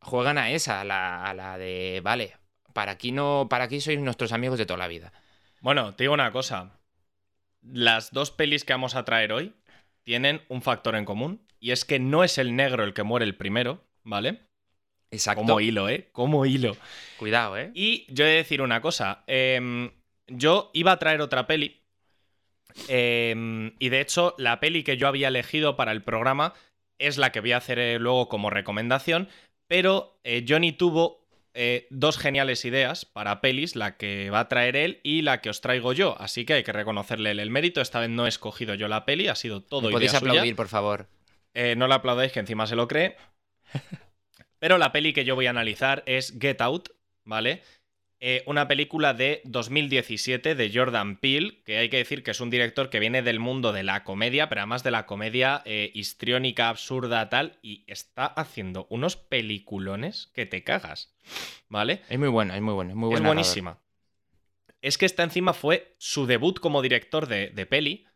[0.00, 2.36] juegan a esa, a la, a la de, vale,
[2.72, 5.12] para aquí no, para aquí sois nuestros amigos de toda la vida.
[5.60, 6.78] Bueno, te digo una cosa.
[7.62, 9.54] Las dos pelis que vamos a traer hoy
[10.02, 13.24] tienen un factor en común y es que no es el negro el que muere
[13.24, 14.40] el primero, ¿vale?
[15.12, 15.42] Exacto.
[15.42, 16.08] Como hilo, ¿eh?
[16.12, 16.76] Como hilo.
[17.18, 17.70] Cuidado, ¿eh?
[17.74, 19.22] Y yo he de decir una cosa.
[19.26, 19.90] em,
[20.26, 21.80] yo iba a traer otra peli.
[22.88, 26.54] em, y de hecho, la peli que yo había elegido para el programa
[26.98, 29.28] es la que voy a hacer eh, luego como recomendación.
[29.68, 31.21] Pero eh, Johnny tuvo
[31.54, 35.50] eh, dos geniales ideas para pelis, la que va a traer él y la que
[35.50, 36.16] os traigo yo.
[36.20, 37.80] Así que hay que reconocerle el mérito.
[37.80, 40.18] Esta vez no he escogido yo la peli, ha sido todo ¿Me idea podéis suya.
[40.30, 41.08] aplaudir, por favor?
[41.54, 43.16] Eh, no la aplaudáis, que encima se lo cree.
[44.58, 46.90] Pero la peli que yo voy a analizar es Get Out,
[47.24, 47.62] ¿vale?
[48.24, 52.50] Eh, una película de 2017 de Jordan Peele, que hay que decir que es un
[52.50, 56.68] director que viene del mundo de la comedia, pero además de la comedia eh, histriónica,
[56.68, 61.12] absurda, tal, y está haciendo unos peliculones que te cagas,
[61.68, 62.02] ¿vale?
[62.08, 63.24] Es muy bueno, es muy bueno, es muy bueno.
[63.24, 63.80] Es buenísima.
[64.82, 68.06] Es que esta encima fue su debut como director de, de peli,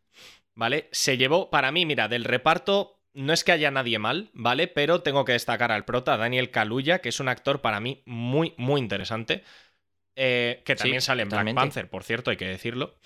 [0.54, 0.88] ¿vale?
[0.92, 4.68] Se llevó, para mí, mira, del reparto no es que haya nadie mal, ¿vale?
[4.68, 8.52] Pero tengo que destacar al prota, Daniel Kaluuya, que es un actor para mí muy,
[8.58, 9.42] muy interesante.
[10.16, 11.54] Eh, que Sí, también sale en Black.
[11.54, 12.98] Panther, por cierto, hay que decirlo.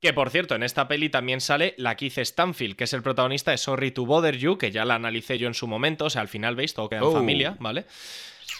[0.00, 3.50] Que por cierto, en esta peli también sale la Keith Stanfield, que es el protagonista
[3.50, 6.04] de Sorry to Bother You, que ya la analicé yo en su momento.
[6.06, 7.12] O sea, al final veis, todo queda en Oh.
[7.12, 7.86] familia, ¿vale?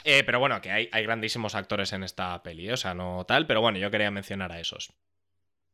[0.05, 2.73] Eh, pero bueno, que hay, hay grandísimos actores en esta peli, ¿eh?
[2.73, 4.93] o sea, no tal, pero bueno, yo quería mencionar a esos.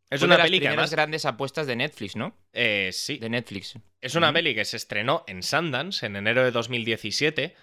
[0.08, 0.90] Es Fue una de las peli que primeras además.
[0.90, 2.36] grandes apuestas de Netflix, ¿no?
[2.52, 3.74] eh, sí, De Netflix.
[4.00, 7.54] es una peli que se estrenó en Sundance en enero de 2017,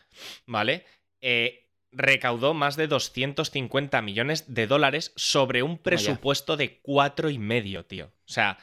[0.46, 0.86] ¿vale?
[1.20, 1.67] Eh,
[1.98, 8.06] recaudó más de 250 millones de dólares sobre un presupuesto de cuatro y medio, tío.
[8.06, 8.58] O sea,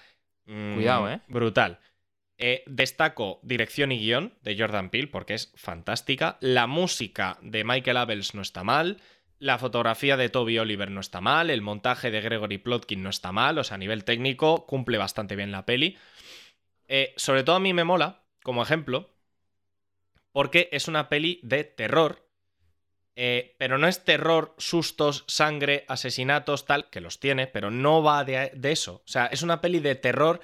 [0.47, 1.21] mm, Cuidado, ¿eh?
[1.29, 1.81] Brutal.
[2.37, 6.39] Eh, destaco dirección y guion de Jordan Peele porque es fantástica.
[6.41, 9.01] La música de Michael Abels no está mal.
[9.39, 11.51] La fotografía de Toby Oliver no está mal.
[11.51, 13.59] El montaje de Gregory Plotkin no está mal.
[13.59, 15.97] O sea, a nivel técnico cumple bastante bien la peli.
[16.87, 19.11] Eh, sobre todo a mí me mola, como ejemplo,
[20.33, 22.29] porque es una peli de terror.
[23.17, 28.25] Eh, pero no es terror, sustos, sangre, asesinatos, tal, que los tiene, pero no va
[28.25, 29.03] de, eso.
[29.05, 30.41] O sea, es una peli de terror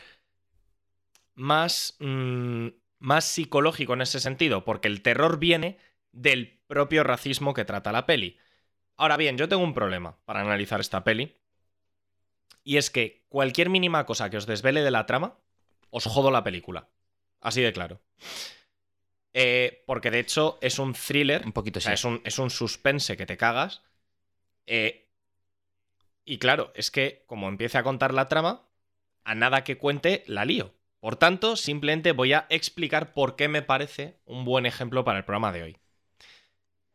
[1.35, 5.79] más, mm, más psicológico en ese sentido, porque el terror viene
[6.13, 8.39] del propio racismo que trata la peli.
[8.97, 11.37] Ahora bien, yo tengo un problema para analizar esta peli,
[12.63, 15.39] y es que cualquier mínima cosa que os desvele de la trama,
[15.91, 16.89] os jodo la película.
[17.41, 18.01] Así de claro.
[19.33, 22.51] Eh, porque de hecho es un thriller, Un poquito o sea, es un, es un
[22.51, 23.83] suspense que te cagas.
[24.67, 25.09] Eh,
[26.25, 28.69] y claro, es que como empiece a contar la trama,
[29.25, 30.75] a nada que cuente la lío.
[31.01, 35.25] Por tanto, simplemente voy a explicar por qué me parece un buen ejemplo para el
[35.25, 35.77] programa de hoy.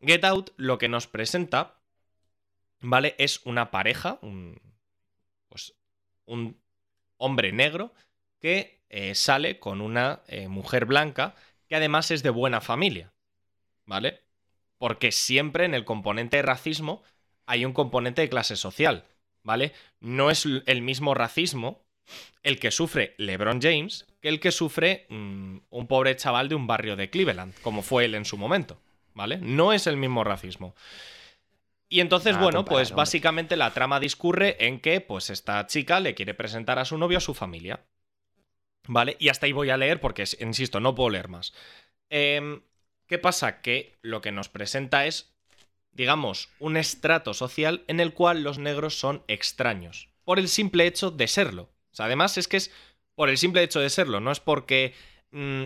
[0.01, 1.79] Get Out lo que nos presenta,
[2.81, 3.15] ¿vale?
[3.17, 4.61] Es una pareja, un,
[5.49, 5.73] pues,
[6.25, 6.61] un
[7.17, 7.93] hombre negro
[8.39, 11.35] que eh, sale con una eh, mujer blanca
[11.75, 13.13] que además es de buena familia,
[13.85, 14.21] ¿vale?
[14.77, 17.03] Porque siempre en el componente de racismo
[17.45, 19.03] hay un componente de clase social,
[19.43, 19.73] ¿vale?
[19.99, 21.83] No es el mismo racismo
[22.43, 26.65] el que sufre LeBron James que el que sufre mm, un pobre chaval de un
[26.65, 28.79] barrio de Cleveland, como fue él en su momento,
[29.13, 29.37] ¿vale?
[29.37, 30.75] No es el mismo racismo.
[31.89, 36.15] Y entonces, Nada bueno, pues básicamente la trama discurre en que, pues, esta chica le
[36.15, 37.85] quiere presentar a su novio a su familia.
[38.87, 39.15] ¿Vale?
[39.19, 41.53] Y hasta ahí voy a leer porque, insisto, no puedo leer más.
[42.09, 42.61] Em,
[43.07, 43.61] ¿Qué pasa?
[43.61, 45.33] Que lo que nos presenta es,
[45.91, 50.09] digamos, un estrato social en el cual los negros son extraños.
[50.23, 51.69] Por el simple hecho de serlo.
[51.91, 52.71] O sea, además es que es
[53.15, 54.93] por el simple hecho de serlo, no es porque
[55.31, 55.65] mm,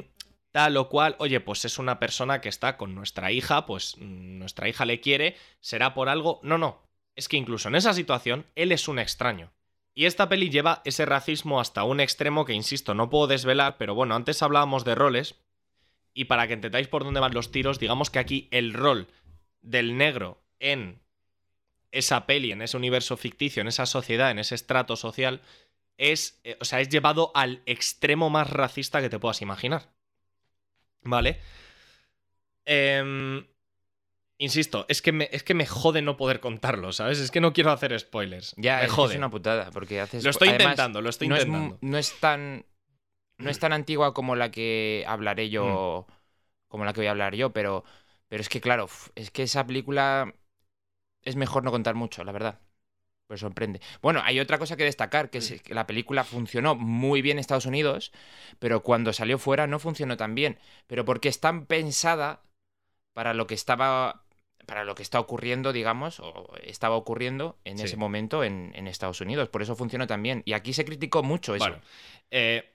[0.52, 4.38] tal o cual, oye, pues es una persona que está con nuestra hija, pues mm,
[4.38, 6.40] nuestra hija le quiere, será por algo.
[6.44, 6.84] No, no.
[7.16, 9.52] Es que incluso en esa situación, él es un extraño.
[9.94, 13.96] Y esta peli lleva ese racismo hasta un extremo que, insisto, no puedo desvelar, pero
[13.96, 15.36] bueno, antes hablábamos de roles.
[16.14, 19.08] Y para que entendáis por dónde van los tiros, digamos que aquí el rol
[19.62, 21.02] del negro en
[21.92, 25.42] esa peli, en ese universo ficticio, en esa sociedad, en ese estrato social,
[25.98, 29.90] es, eh, o sea, es llevado al extremo más racista que te puedas imaginar.
[31.02, 31.40] ¿Vale?
[32.66, 33.46] Em,
[34.40, 37.20] insisto, es que, me, es que me jode no poder contarlo, ¿sabes?
[37.20, 38.56] Es que no quiero hacer spoilers.
[38.58, 39.14] Ya, me es, jode.
[39.14, 40.24] es una putada, porque haces...
[40.24, 41.78] Lo estoy además, intentando, lo estoy no intentando.
[41.82, 42.66] no es tan...
[43.38, 46.08] No es tan antigua como la que hablaré yo...
[46.10, 46.14] Mm.
[46.68, 47.84] Como la que voy a hablar yo, pero...
[48.28, 50.34] Pero es que, claro, es que esa película...
[51.22, 52.60] Es mejor no contar mucho, la verdad.
[53.30, 53.80] Pues sorprende.
[54.02, 57.42] Bueno, hay otra cosa que destacar, que es que la película funcionó muy bien en
[57.42, 58.12] Estados Unidos,
[58.58, 60.58] pero cuando salió fuera no funcionó tan bien.
[60.88, 62.42] Pero porque es tan pensada
[63.14, 64.24] para lo que estaba.
[64.70, 67.86] Para lo que está ocurriendo, digamos, o estaba ocurriendo en Sí.
[67.86, 69.50] ese momento en, en Estados Unidos.
[69.50, 70.44] Por eso funcionó tan bien.
[70.46, 71.66] Y aquí se criticó mucho eso.
[71.66, 71.82] Bueno,
[72.32, 72.74] eh,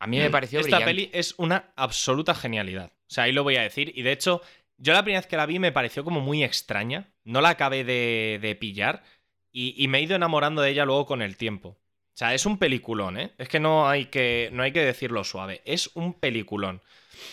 [0.00, 0.84] A mí me pareció Esta brillante.
[1.06, 2.92] peli es una absoluta genialidad.
[3.08, 3.92] O sea, ahí lo voy a decir.
[3.96, 4.42] Y de hecho,
[4.76, 7.08] yo la primera vez que la vi me pareció como muy extraña.
[7.24, 9.02] No la acabé de, de pillar.
[9.50, 11.70] Y, y me he ido enamorando de ella luego con el tiempo.
[11.70, 11.76] O
[12.18, 13.32] sea, es un peliculón, ¿eh?
[13.38, 15.62] Es que no hay que, no hay que decirlo suave.
[15.64, 16.80] Es un peliculón,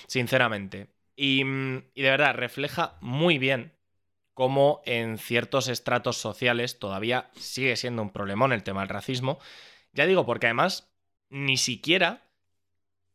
[0.07, 0.87] sinceramente.
[1.15, 3.73] Y, mm, y de verdad, refleja muy bien
[4.35, 9.39] cómo en ciertos estratos sociales todavía sigue siendo un problemón el tema del racismo.
[9.93, 10.93] Ya digo, porque además
[11.29, 12.29] ni siquiera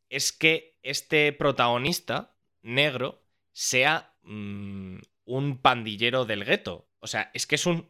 [0.08, 6.88] es que este protagonista negro sea mm, un pandillero del gueto.
[7.00, 7.88] O sea, es que es un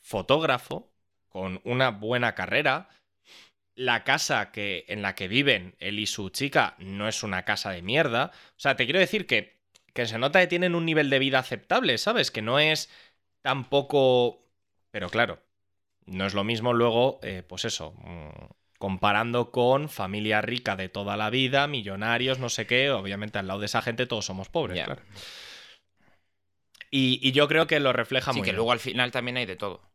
[0.00, 0.92] fotógrafo
[1.28, 2.88] con una buena carrera.
[3.74, 7.70] La casa que, en la que viven él y su chica no es una casa
[7.70, 8.30] de mierda.
[8.50, 9.59] O sea, te quiero decir que,
[9.94, 12.30] que se nota que tienen un nivel de vida aceptable, ¿sabes?
[12.30, 12.90] Que no es
[13.42, 14.42] tampoco...
[14.90, 15.40] Pero claro,
[16.06, 18.28] no es lo mismo luego, eh, pues eso, mm,
[18.78, 23.60] comparando con familia rica de toda la vida, millonarios, no sé qué, obviamente al lado
[23.60, 25.02] de esa gente todos somos pobres, claro.
[26.90, 28.56] Y, y yo creo que lo refleja Sí, muy que bien.
[28.56, 29.89] luego al final también hay de todo.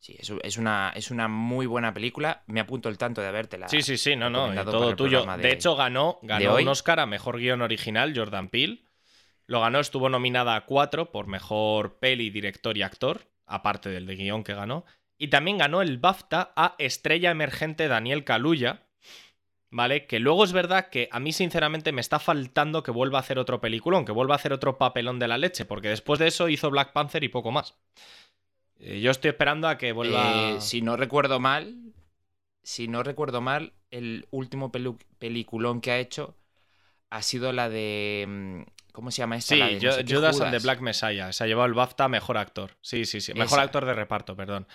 [0.00, 2.42] Sí, es, es una, es una muy buena película.
[2.46, 3.68] Me apunto el tanto de vértela.
[3.68, 5.24] Sí, sí, sí, no, no, y todo tuyo.
[5.26, 8.82] De, de- hecho, ganó, ganó un Oscar a Mejor Guión Original, Jordan Peele.
[9.46, 14.16] Lo ganó, estuvo nominada a cuatro por Mejor Peli, Director y Actor, aparte del de
[14.16, 14.86] guion que ganó.
[15.18, 18.86] Y también ganó el BAFTA a Estrella Emergente Daniel Kaluuya,
[19.68, 20.06] ¿vale?
[20.06, 23.38] Que luego es verdad que a mí sinceramente me está faltando que vuelva a hacer
[23.38, 26.48] otro peliculón, que vuelva a hacer otro papelón de la leche, porque después de eso
[26.48, 27.74] hizo Black Panther y poco más.
[28.80, 30.52] Eh, Yo estoy esperando a que vuelva...
[30.56, 31.76] Eh, si no recuerdo mal,
[32.62, 34.72] si no recuerdo mal, el último
[35.18, 36.36] peliculón que ha hecho
[37.10, 38.24] ha sido la de.
[38.28, 38.62] mm,
[38.92, 39.54] ¿Cómo se llama esta?
[39.54, 40.58] Sí, La de no sé Judas and the.
[40.58, 41.32] Black Messiah.
[41.32, 42.76] Se ha llevado el BAFTA mejor actor.
[42.80, 43.32] Sí, sí, sí.
[43.34, 43.62] Mejor Esa.
[43.62, 44.66] actor de reparto, perdón.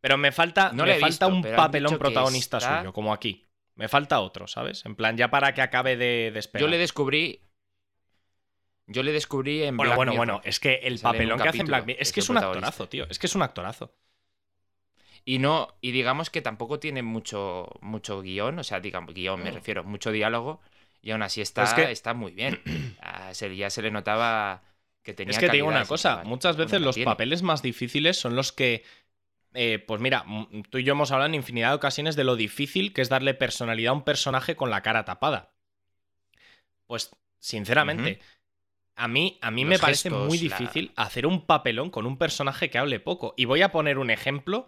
[0.00, 3.46] Pero me falta, No me falta visto, un papelón protagonista está- suyo, como aquí.
[3.74, 4.84] Me falta otro, ¿sabes?
[4.84, 6.62] En plan, ya para que acabe de despegar.
[6.62, 7.40] Yo le descubrí.
[8.92, 10.26] Yo le descubrí en Bueno, Black bueno, Mirror.
[10.26, 10.42] bueno.
[10.44, 12.02] Es que el Sale papelón que hace en Black Mirror.
[12.02, 13.06] Es que es un actorazo, tío.
[13.08, 13.94] Es que es un actorazo.
[15.24, 19.50] Y no, y digamos que tampoco tiene mucho, mucho guion, o sea, digamos, guion me
[19.50, 19.56] No.
[19.56, 20.60] refiero, mucho diálogo,
[21.02, 22.60] y aún así está, Es que- está muy bien.
[23.32, 24.62] Se- ya se le notaba
[25.02, 27.10] que tenía Es que te digo una cosa, muchas veces los tiene.
[27.10, 28.82] papeles más difíciles son los que,
[29.54, 30.24] eh, pues mira,
[30.68, 33.34] tú y yo hemos hablado en infinidad de ocasiones de lo difícil que es darle
[33.34, 35.52] personalidad a un personaje con la cara tapada.
[36.86, 38.20] Pues, sinceramente,
[38.96, 42.68] a mí, a mí me parece muy la- difícil hacer un papelón con un personaje
[42.70, 43.34] que hable poco.
[43.36, 44.66] Y voy a poner un ejemplo,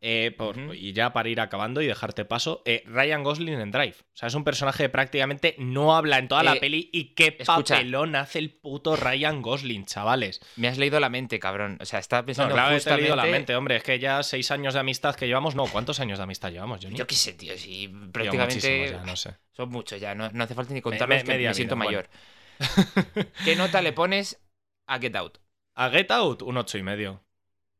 [0.00, 3.96] eh, por- y ya para ir acabando y dejarte paso, eh, Ryan Gosling en Drive.
[4.00, 7.14] O sea, es un personaje que prácticamente no habla en toda la Eh, peli y
[7.14, 7.74] qué escucha.
[7.74, 10.40] papelón hace el puto Ryan Gosling, chavales.
[10.54, 11.78] Me has leído la mente, cabrón.
[11.80, 13.76] O sea, estaba No, pensando claro que te he leído la justamente- mente, hombre.
[13.76, 15.56] Es que ya seis años de amistad que llevamos.
[15.56, 16.96] No, ¿cuántos años de amistad llevamos, Johnny?
[16.96, 19.34] Yo qué sé, tío, si prácticamente muchísimos ya, no sé.
[19.52, 22.08] son muchos ya, no, no hace falta ni contarlos me- que siento mayor.
[23.44, 24.40] ¿Qué nota le pones
[24.86, 25.38] a Get Out?
[25.74, 27.22] A Get Out, un ocho y medio.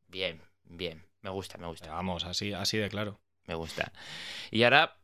[0.06, 1.92] Bien, bien, me gusta, me gusta.
[1.92, 3.20] Vamos, así, así de claro.
[3.46, 3.92] Me gusta.
[4.50, 4.98] Y ahora,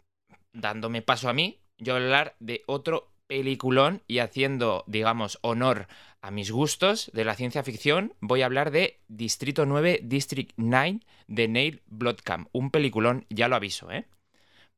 [0.52, 5.88] dándome paso a mí, yo voy a hablar de otro peliculón y haciendo, digamos, honor
[6.20, 11.00] a mis gustos de la ciencia ficción, voy a hablar de Distrito 9, District 9
[11.26, 12.48] de Neil Blomkamp.
[12.52, 14.07] Un peliculón, ya lo aviso, ¿eh?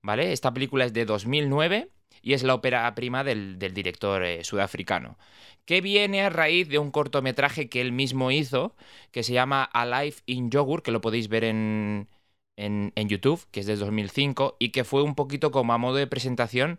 [0.06, 0.32] ¿Vale?
[0.32, 1.90] Esta película es de 2009
[2.22, 5.18] y es la ópera prima del, del director eh, sudafricano,
[5.64, 8.76] que viene a raíz de un cortometraje que él mismo hizo,
[9.10, 12.08] que se llama Alive in Yogurt, que lo podéis ver en,
[12.56, 16.06] en, YouTube, que es de 2005, y que fue un poquito como a modo de
[16.06, 16.78] presentación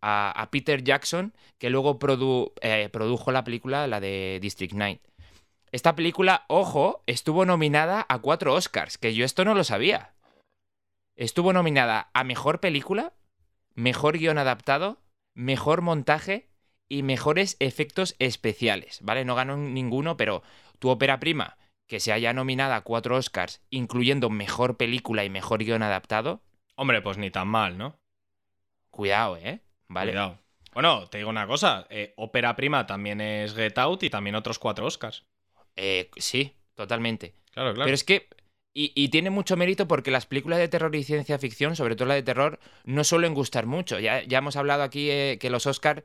[0.00, 1.98] a, Peter Jackson, que luego
[2.62, 4.98] eh, produjo la película, la de District 9.
[5.72, 10.11] Esta película, ojo, estuvo nominada a cuatro Oscars, que yo esto no lo sabía.
[11.16, 13.12] Estuvo nominada a Mejor Película,
[13.74, 15.02] Mejor Guión Adaptado,
[15.34, 16.48] Mejor Montaje
[16.88, 19.24] y Mejores Efectos Especiales, ¿vale?
[19.24, 20.42] No ganó ninguno, pero
[20.78, 25.62] tu ópera prima, que se haya nominada a cuatro Oscars, incluyendo mejor película y mejor
[25.64, 26.42] guion adaptado.
[26.76, 27.98] Hombre, pues ni tan mal, ¿no?
[28.90, 29.60] Cuidado, ¿eh?
[29.88, 30.12] Vale.
[30.12, 30.38] Cuidado.
[30.72, 31.86] Bueno, te digo una cosa.
[31.90, 35.24] eh, ópera prima también es Get Out y también otros cuatro Oscars.
[35.76, 37.34] Eh, sí, totalmente.
[37.52, 37.86] Claro, claro.
[37.86, 38.28] Pero es que.
[38.74, 42.08] Y, y tiene mucho mérito porque las películas de terror y ciencia ficción, sobre todo
[42.08, 43.98] la de terror, no suelen gustar mucho.
[43.98, 46.02] Ya, ya hemos hablado aquí eh, que los Oscar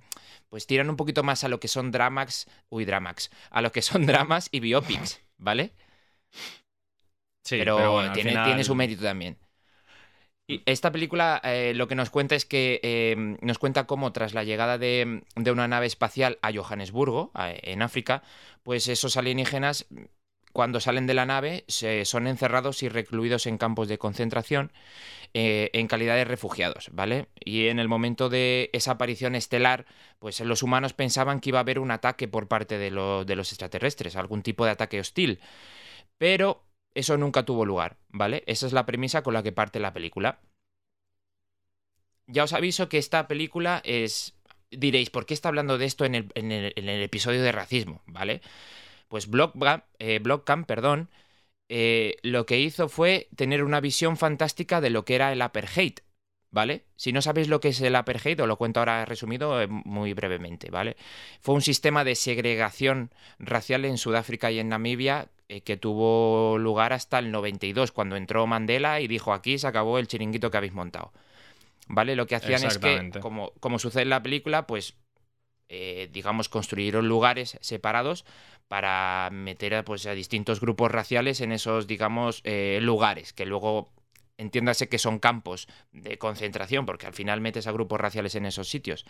[0.49, 2.47] pues tiran un poquito más a lo que son dramax.
[2.69, 3.29] Uy, dramax.
[3.51, 5.71] A lo que son dramas y biopics, ¿vale?
[7.43, 9.37] sí, pero, bueno, tiene, final- tiene su mérito también.
[10.49, 14.33] Y esta película eh, lo que nos cuenta es que eh, nos cuenta cómo tras
[14.33, 18.23] la llegada de, de una nave espacial a Johannesburgo, a- en África,
[18.63, 19.87] pues esos alienígenas
[20.57, 24.71] cuando salen de la nave se, son encerrados y recluidos en campos de concentración
[25.35, 27.27] eh, en calidad de refugiados, ¿vale?
[27.39, 29.85] Y en el momento de esa aparición estelar,
[30.19, 33.35] pues los humanos pensaban que iba a haber un ataque por parte de, lo- de
[33.35, 35.39] los extraterrestres, algún tipo de ataque hostil.
[36.17, 36.63] Pero
[36.95, 38.43] eso nunca tuvo lugar, ¿vale?
[38.47, 40.39] Esa es la premisa con la que parte la película.
[42.27, 44.33] Ya os aviso que esta película es...
[44.69, 48.01] Diréis, ¿por qué está hablando de esto en el episodio de racismo?
[48.05, 48.41] ¿Vale?
[49.07, 49.29] Pues
[49.99, 50.19] eh,
[50.67, 51.09] perdón,
[51.69, 55.95] eh, lo que hizo fue tener una visión fantástica de lo que era el apartheid,
[56.49, 56.85] ¿vale?
[56.95, 60.13] Si no sabéis lo que es el apartheid, os lo cuento ahora resumido eh, muy
[60.13, 60.95] brevemente, ¿vale?
[61.41, 66.93] Fue un sistema de segregación racial en Sudáfrica y en Namibia eh, que tuvo lugar
[66.93, 70.73] hasta el 92, cuando entró Mandela y dijo aquí se acabó el chiringuito que habéis
[70.73, 71.11] montado.
[71.89, 72.15] ¿Vale?
[72.17, 74.95] Lo que hacían es que, como sucede en la película, pues,
[75.69, 78.25] eh, digamos, construyeron lugares separados
[78.67, 83.89] para meter a, pues, a distintos grupos raciales en esos, digamos, eh, lugares, que luego
[84.37, 88.69] entiéndase que son campos de concentración, porque al final metes a grupos raciales en esos
[88.69, 89.05] sitios,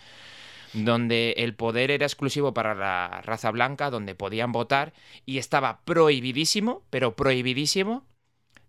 [0.74, 4.93] donde el poder era exclusivo para la raza blanca, donde podían votar
[5.26, 8.05] y estaba prohibidísimo, pero prohibidísimo,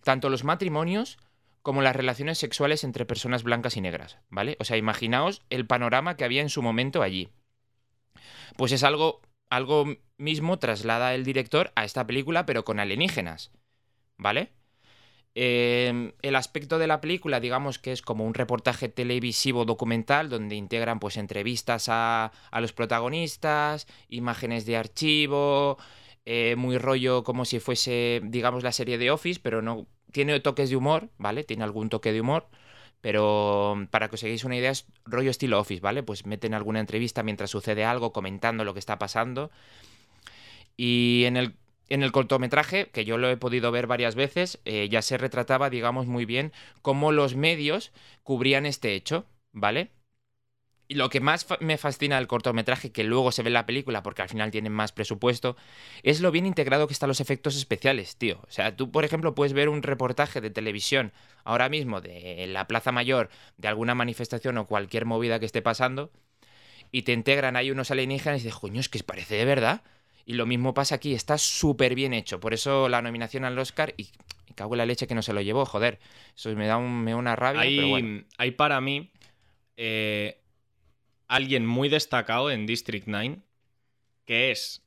[0.03, 1.19] tanto los matrimonios
[1.63, 4.57] como las relaciones sexuales entre personas blancas y negras, ¿vale?
[4.59, 7.29] O sea, imaginaos el panorama que había en su momento allí.
[8.57, 9.21] Pues es algo,
[9.51, 13.53] algo mismo traslada el director a esta película, pero con alienígenas,
[14.17, 14.53] ¿vale?
[15.35, 20.57] Eh, el aspecto de la película, digamos que es como un reportaje televisivo documental donde
[20.57, 25.79] integran pues entrevistas a, a los protagonistas, imágenes de archivo,
[26.25, 30.71] eh, muy rollo como si fuese, digamos, la serie de Office, pero no tiene toques
[30.71, 31.45] de humor, ¿vale?
[31.45, 32.49] Tiene algún toque de humor,
[33.01, 36.03] pero para que os hagáis una idea es rollo estilo Office, ¿vale?
[36.03, 39.51] Pues meten alguna entrevista mientras sucede algo, comentando lo que está pasando.
[40.77, 41.55] Y en el,
[41.89, 45.71] en el cortometraje, que yo lo he podido ver varias veces, eh, ya se retrataba,
[45.71, 47.93] digamos, muy bien cómo los medios
[48.23, 49.91] cubrían este hecho, ¿vale?
[50.91, 53.67] Y lo que más fa- me fascina del cortometraje, que luego se ve en la
[53.67, 55.55] película, porque al final tienen más presupuesto,
[56.03, 58.41] es lo bien integrado que están los efectos especiales, tío.
[58.49, 61.13] O sea, tú, por ejemplo, puedes ver un reportaje de televisión
[61.45, 63.29] ahora mismo de la Plaza Mayor,
[63.59, 66.11] de alguna manifestación o cualquier movida que esté pasando,
[66.91, 69.83] y te integran ahí unos alienígenas y dices, coño, es que parece de verdad.
[70.25, 72.41] Y lo mismo pasa aquí, está súper bien hecho.
[72.41, 74.09] Por eso la nominación al Oscar, y,
[74.47, 75.99] y cago en la leche que no se lo llevó, joder.
[76.35, 78.25] Eso me da, un- me da una rabia, Hay, pero bueno.
[78.39, 79.11] hay para mí
[79.77, 80.39] eh,
[81.29, 83.39] alguien muy destacado en District 9,
[84.25, 84.83] que es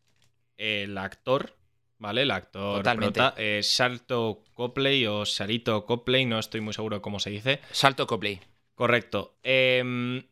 [0.57, 1.55] el actor,
[1.97, 2.23] ¿vale?
[2.23, 3.19] El actor Totalmente.
[3.19, 7.61] prota, eh, Sharto Copley o Sarito Copley, no estoy muy seguro cómo se dice.
[7.71, 8.39] Salto Copley.
[8.75, 9.35] Correcto.
[9.43, 10.23] Em,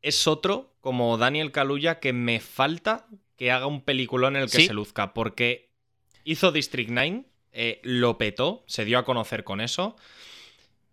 [0.00, 3.06] es otro, como Daniel Kaluuya, que me falta
[3.36, 4.66] que haga un peliculón en el que Sí.
[4.66, 5.70] se luzca, porque
[6.24, 9.96] hizo District 9, eh, lo petó, se dio a conocer con eso,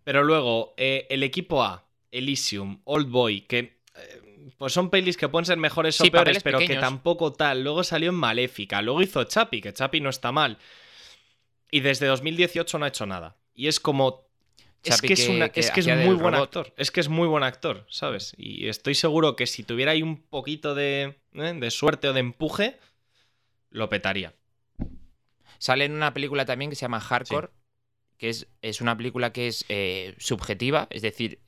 [0.04, 5.28] pero luego eh, el equipo A, Elysium, Old Boy, que eh, pues son pelis que
[5.28, 7.62] pueden ser mejores o Sí, peores, papeles pero que tampoco tal.
[7.64, 10.58] Luego salió en Maléfica, luego hizo Chapi, que Chapi no está mal.
[11.70, 13.36] Y desde 2018 no ha hecho nada.
[13.54, 14.28] Y es como
[14.82, 16.56] es que es, que- una- que es, que es hacía muy buen robot.
[16.56, 16.74] actor.
[16.76, 18.34] Es que es muy buen actor, ¿sabes?
[18.38, 21.54] Y estoy seguro que si tuviera ahí un poquito de, ¿eh?
[21.54, 22.78] de suerte o de empuje,
[23.70, 24.34] lo petaría.
[25.58, 27.50] Sale en una película también que se llama Hardcore,
[28.16, 31.40] que es, es una película que es eh, subjetiva, es decir,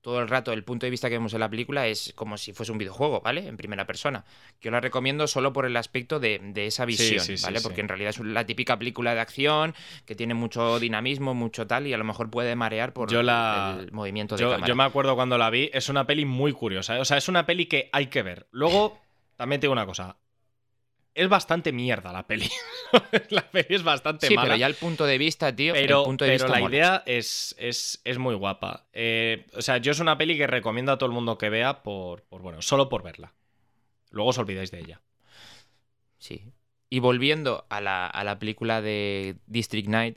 [0.00, 2.52] todo el rato el punto de vista que vemos en la película es como si
[2.52, 3.46] fuese un videojuego, ¿vale?
[3.46, 4.24] En primera persona.
[4.60, 7.58] Que yo la recomiendo solo por el aspecto de, de esa visión, sí, sí, ¿vale?
[7.58, 7.62] sí.
[7.64, 9.74] Porque en realidad es la típica película de acción
[10.06, 13.76] que tiene mucho dinamismo, mucho tal, y a lo mejor puede marear por Yo la-
[13.80, 14.66] el movimiento de Yo, cámara.
[14.68, 16.96] yo me acuerdo cuando la vi, es una peli muy curiosa.
[16.96, 17.00] ¿eh?
[17.00, 18.46] O sea, es una peli que hay que ver.
[18.50, 18.98] Luego,
[19.36, 20.16] también te digo una cosa.
[21.18, 22.48] Es bastante mierda la peli.
[23.30, 24.46] la peli es bastante Sí, mala.
[24.48, 26.74] pero ya el punto de vista, tío, Pero, el punto de pero vista la mola.
[26.76, 28.86] idea es, es, es muy guapa.
[28.92, 31.82] Eh, o sea, yo es una peli que recomiendo a todo el mundo que vea
[31.82, 33.34] por, por, bueno, solo por verla.
[34.10, 35.00] Luego os olvidáis de ella.
[36.18, 36.42] Sí.
[36.90, 40.16] Y volviendo a la, a la película de District 9,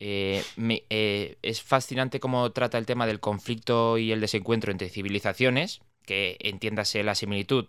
[0.00, 4.88] eh, me- eh, es fascinante cómo trata el tema del conflicto y el desencuentro entre
[4.88, 7.66] civilizaciones, que entiéndase la similitud,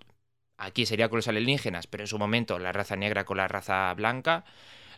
[0.62, 3.94] aquí sería con los alienígenas, pero en su momento la raza negra con la raza
[3.96, 4.46] blanca,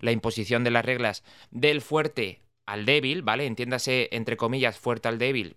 [0.01, 3.45] la imposición de las reglas del fuerte al débil, ¿vale?
[3.45, 5.55] Entiéndase, entre comillas, fuerte al débil,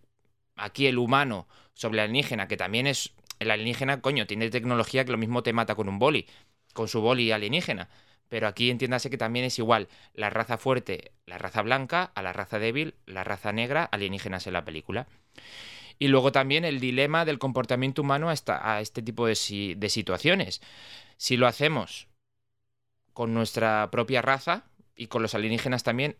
[0.55, 3.13] aquí el humano sobre el alienígena, que también es...
[3.39, 6.27] El alienígena, coño, tiene tecnología que lo mismo te mata con un boli,
[6.73, 7.91] con su boli alienígena.
[8.31, 12.33] Pero aquí entiéndase que también es igual la raza fuerte, la raza blanca, a la
[12.33, 15.07] raza débil, la raza negra, alienígenas en la película.
[15.99, 19.75] Y luego también el dilema del comportamiento humano a, esta- a este tipo de, si-
[19.75, 20.61] de situaciones.
[21.17, 22.09] Si lo hacemos
[23.13, 26.17] con nuestra propia raza y con los alienígenas también,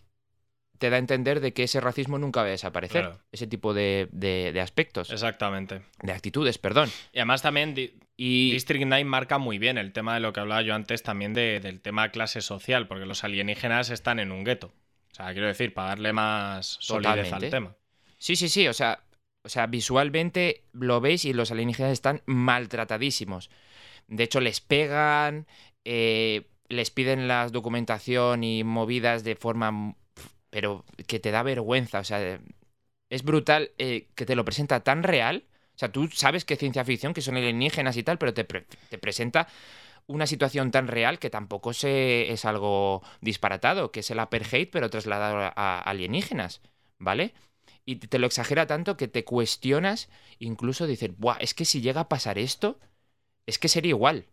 [0.79, 3.03] te da a entender de que ese racismo nunca va a desaparecer.
[3.03, 3.19] Claro.
[3.33, 5.83] Ese tipo de, de- de aspectos, Exactamente.
[6.03, 6.91] de actitudes, perdón.
[7.13, 7.75] Y además también
[8.19, 11.35] Y District 9 marca muy bien el tema de lo que hablaba yo antes también
[11.35, 14.73] de- del tema clase social, porque los alienígenas están en un gueto.
[15.13, 17.47] O sea, quiero decir, para darle más solidez Totalmente.
[17.47, 17.77] al tema.
[18.19, 19.01] Sí, sí, sí, o sea,
[19.47, 23.51] o sea, visualmente lo veis y los alienígenas están maltratadísimos.
[24.09, 25.47] De hecho, les pegan,
[25.85, 29.97] eh, les piden la documentación y movidas de forma...
[30.51, 32.41] pero que te da vergüenza, o sea,
[33.11, 35.45] es brutal eh, que te lo presenta tan real.
[35.75, 38.45] O sea, tú sabes que es ciencia ficción, que son alienígenas y tal, pero te,
[38.45, 39.47] pre- te presenta
[40.07, 44.91] una situación tan real que tampoco se, es algo disparatado, que es el apartheid, pero
[44.91, 46.63] trasladado a alienígenas,
[46.99, 47.35] ¿vale?
[47.87, 50.11] Y te lo exagera tanto que te cuestionas,
[50.41, 52.81] incluso dices, Buah, es que si llega a pasar esto,
[53.47, 54.27] es que sería igual.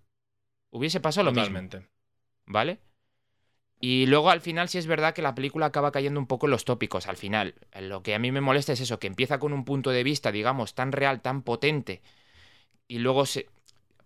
[0.72, 1.60] Hubiese pasado lo mismo.
[2.46, 2.80] ¿vale?
[3.80, 6.52] Y luego al final sí es verdad que la película acaba cayendo un poco en
[6.52, 7.56] los tópicos al final.
[7.82, 10.32] Lo que a mí me molesta es eso, que empieza con un punto de vista,
[10.32, 12.02] digamos, tan real, tan potente,
[12.88, 13.48] y luego se...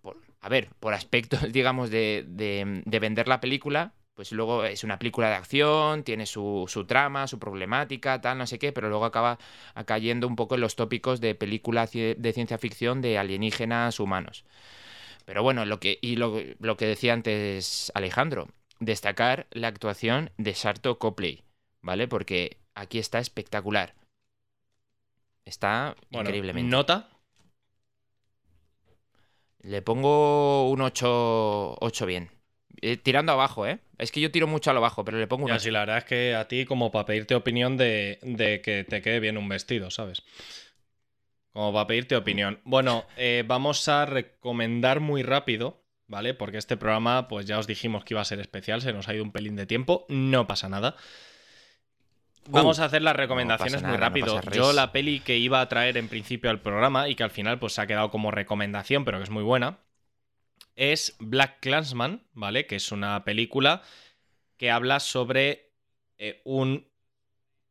[0.02, 4.84] por- a ver, por aspectos, digamos, de, de- de vender la película, pues luego es
[4.84, 8.90] una película de acción, tiene su, su trama, su problemática, tal, no sé qué, pero
[8.90, 9.38] luego acaba
[9.86, 14.44] cayendo un poco en los tópicos de película cie- de ciencia ficción de alienígenas humanos.
[15.26, 18.48] Pero bueno, lo que, y lo, lo que decía antes Alejandro,
[18.80, 21.44] destacar la actuación de Sarto Copley,
[21.84, 22.08] ¿vale?
[22.08, 23.94] Porque aquí está espectacular.
[25.46, 26.76] Está Bueno, increíblemente.
[26.76, 27.08] nota.
[29.62, 32.32] Le pongo un 8, 8 bien.
[32.82, 33.80] Eh, tirando abajo, ¿eh?
[33.98, 35.56] Es que yo tiro mucho a lo bajo, pero le pongo un Y 8.
[35.56, 39.02] así la verdad es que a ti como para pedirte opinión de, de que te
[39.02, 40.24] quede bien un vestido, ¿sabes?
[41.54, 42.60] Como para pedirte opinión.
[42.64, 46.34] Bueno, eh, vamos a recomendar muy rápido, ¿vale?
[46.34, 49.16] Porque este programa, pues ya os dijimos que iba a ser especial, se nos ha
[49.16, 50.96] ido un pelín de tiempo, no pasa nada.
[52.50, 54.42] Vamos Uh, a hacer las recomendaciones muy nada, rápido.
[54.52, 57.60] Yo la peli que iba a traer en principio al programa y que al final
[57.60, 59.80] pues se ha quedado como recomendación, pero que es muy buena,
[60.78, 62.66] es Black Clansman, ¿vale?
[62.68, 63.82] Que es una película
[64.56, 65.74] que habla sobre
[66.18, 66.88] eh, un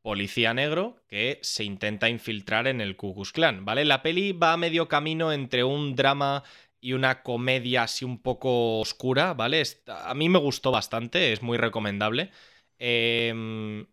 [0.02, 3.84] policía negro que se intenta infiltrar en el Ku Klux Klan, ¿vale?
[3.84, 6.44] La peli va a medio camino entre un drama
[6.80, 9.62] y una comedia así un poco oscura, ¿vale?
[9.88, 12.30] A mí me gustó bastante, es muy recomendable.
[12.78, 13.86] Em,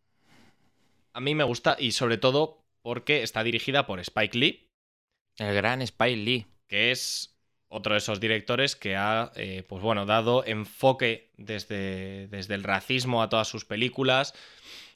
[1.13, 4.69] a mí me gusta y sobre todo porque está dirigida por Spike Lee,
[5.37, 6.45] El gran Spike Lee.
[6.67, 7.32] que es
[7.73, 13.21] otro de esos directores que ha, eh, pues bueno, dado enfoque desde, desde el racismo
[13.21, 14.33] a todas sus películas.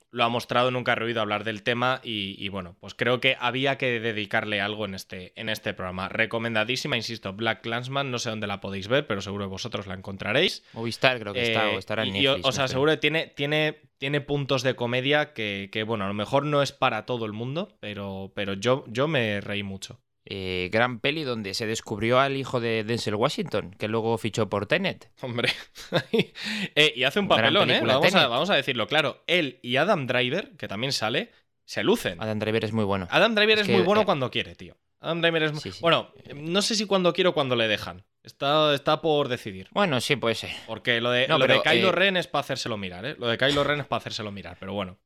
[0.09, 3.35] Lo ha mostrado, nunca he oído hablar del tema y, y bueno, pues creo que
[3.41, 6.07] había que dedicarle algo en este, en este programa.
[6.07, 9.95] Recomendadísima, insisto, Black Clansman, no sé dónde la podéis ver, pero seguro que vosotros la
[9.95, 10.63] encontraréis.
[10.71, 12.45] Movistar creo que está, Eh, o estará en y- y Netflix.
[12.47, 16.45] os aseguro que tiene, tiene, tiene puntos de comedia que, que, bueno, a lo mejor
[16.45, 19.99] no es para todo el mundo, pero, pero yo, yo me reí mucho.
[20.29, 24.65] Eh, gran peli donde se descubrió al hijo de Denzel Washington, que luego fichó por
[24.65, 25.09] Tenet.
[25.21, 25.51] Hombre.
[26.75, 27.81] Eh, y hace un Gran papelón, ¿eh?
[27.81, 29.23] Vamos a, vamos a decirlo claro.
[29.25, 31.31] Él y Adam Driver, que también sale,
[31.65, 32.21] se lucen.
[32.21, 33.07] Adam Driver es muy bueno.
[33.09, 34.75] Adam Driver Es es, que, muy bueno eh, cuando quiere, tío.
[34.99, 35.61] Adam Driver es muy...
[35.61, 35.79] Sí, sí.
[35.81, 38.03] Bueno, no sé si cuando quiere o cuando le dejan.
[38.23, 39.69] Está, está por decidir.
[39.71, 40.51] Bueno, sí, puede ser.
[40.65, 43.15] Porque lo de, No, lo de Kylo eh, Ren es para hacérselo mirar, ¿eh?
[43.17, 44.97] Lo de Kylo Ren es para hacérselo mirar, pero bueno.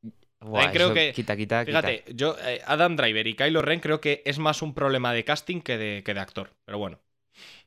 [0.41, 1.81] Buah, creo que- Quita, quita, quita.
[1.81, 5.23] Fíjate, yo, eh, Adam Driver y Kylo Ren creo que es más un problema de
[5.23, 6.51] casting que de, que de actor.
[6.65, 6.99] Pero bueno.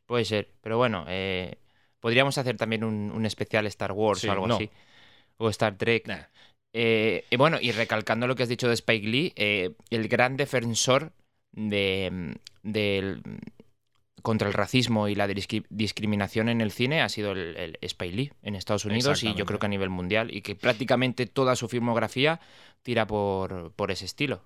[0.06, 0.48] Puede ser.
[0.60, 1.56] Pero bueno, eh,
[2.00, 4.56] podríamos hacer también un, un especial Star Wars Sí, o algo no.
[4.56, 4.70] así.
[5.38, 6.06] O Star Trek.
[6.08, 6.24] Nah.
[6.72, 9.32] Eh, y bueno, y recalcando lo que has dicho de Spike Lee,
[9.90, 11.12] el gran defensor
[11.52, 12.32] de, mm,
[12.64, 13.38] del- mm,
[14.24, 18.16] contra el racismo y la discri- discriminación en el cine ha sido el, el Spike
[18.16, 21.54] Lee en Estados Unidos y yo creo que a nivel mundial y que prácticamente toda
[21.56, 22.40] su filmografía
[22.82, 24.40] tira por, por ese estilo.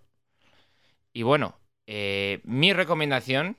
[1.12, 1.56] Y bueno,
[1.86, 3.56] eh, mi recomendación,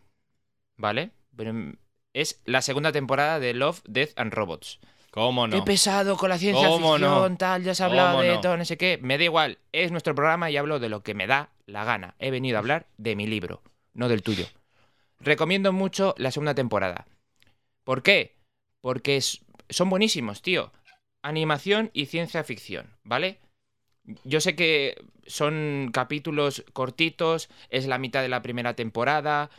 [0.76, 1.12] ¿vale?
[1.38, 1.72] Mm,
[2.14, 4.80] Es la segunda temporada de Love, Death and Robots.
[5.12, 5.56] ¿Cómo no?
[5.56, 7.38] Qué pesado con la ciencia ¿Cómo ficción, no?
[7.38, 8.42] tal, ya has hablado ¿Cómo de no?
[8.42, 9.00] todo, no sé qué.
[9.02, 12.16] Me da igual, es nuestro programa y hablo de lo que me da la gana.
[12.20, 13.62] He venido a hablar de mi libro,
[13.94, 14.46] no del tuyo.
[15.20, 17.06] Recomiendo mucho la segunda temporada.
[17.84, 18.36] ¿Por qué?
[18.82, 20.72] Porque son buenísimos, tío.
[21.22, 23.40] Animación y ciencia ficción, ¿vale?
[24.24, 29.50] Yo sé que son capítulos cortitos, es la mitad de la primera temporada.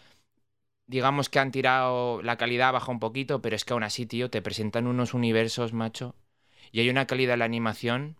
[0.86, 4.30] Digamos que han tirado la calidad baja un poquito, pero es que aún así, tío,
[4.30, 6.16] te presentan unos universos, macho.
[6.72, 8.16] Y hay una calidad en la animación.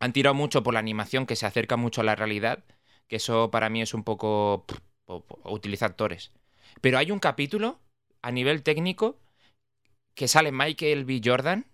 [0.00, 2.64] Han tirado mucho por la animación que se acerca mucho a la realidad,
[3.06, 4.64] que eso para mí es un poco
[5.44, 6.32] utilizar actores.
[6.80, 7.78] Pero hay un capítulo
[8.22, 9.18] a nivel técnico
[10.14, 11.20] que sale Michael B.
[11.24, 11.66] Jordan,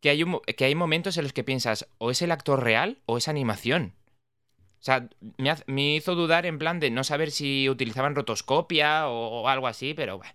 [0.00, 0.24] que hay,
[0.56, 3.94] que hay momentos en los que piensas, o es el actor real o es animación.
[4.80, 5.08] O sea,
[5.66, 9.94] me hizo dudar en plan de no saber si utilizaban rotoscopia o, o algo así,
[9.94, 10.34] pero bueno.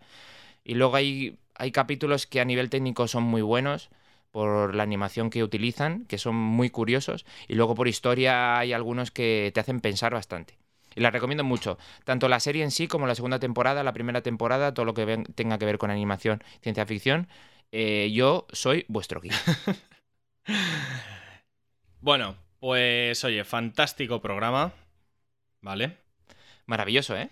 [0.64, 3.90] Y luego hay, hay capítulos que a nivel técnico son muy buenos
[4.32, 7.26] por la animación que utilizan, que son muy curiosos.
[7.48, 10.58] Y luego por historia hay algunos que te hacen pensar bastante.
[11.00, 11.78] Y la recomiendo mucho.
[12.04, 15.06] Tanto la serie en sí como la segunda temporada, la primera temporada, todo lo que
[15.06, 17.28] ven- tenga que ver con animación, ciencia ficción.
[17.72, 19.34] eh, yo soy vuestro guía.
[22.02, 24.74] Bueno, pues oye, fantástico programa.
[25.62, 25.98] ¿Vale?
[26.66, 27.30] Maravilloso, ¿eh?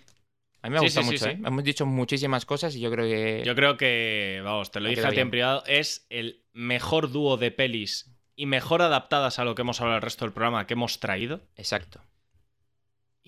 [0.62, 1.30] A mí me ha Sí, gustado sí, mucho, sí.
[1.30, 1.38] ¿eh?
[1.44, 3.42] Hemos dicho muchísimas cosas y yo creo que...
[3.44, 7.36] Yo creo que, vamos, te lo dije a ti en privado, es el mejor dúo
[7.36, 10.74] de pelis y mejor adaptadas a lo que hemos hablado el resto del programa que
[10.74, 11.40] hemos traído.
[11.56, 12.00] Exacto.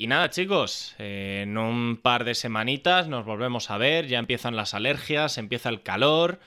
[0.01, 4.57] Y nada, chicos, eh, en un par de semanitas nos volvemos a ver, ya empiezan
[4.57, 6.40] las alergias, empieza el calor.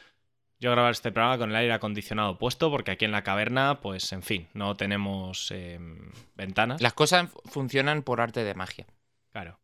[0.59, 4.11] Yo grabar este programa con el aire acondicionado puesto porque aquí en la caverna, pues
[4.11, 5.77] en fin, no tenemos eh,
[6.33, 6.81] ventanas.
[6.81, 8.87] Las cosas funcionan por arte de magia.
[9.31, 9.59] Claro.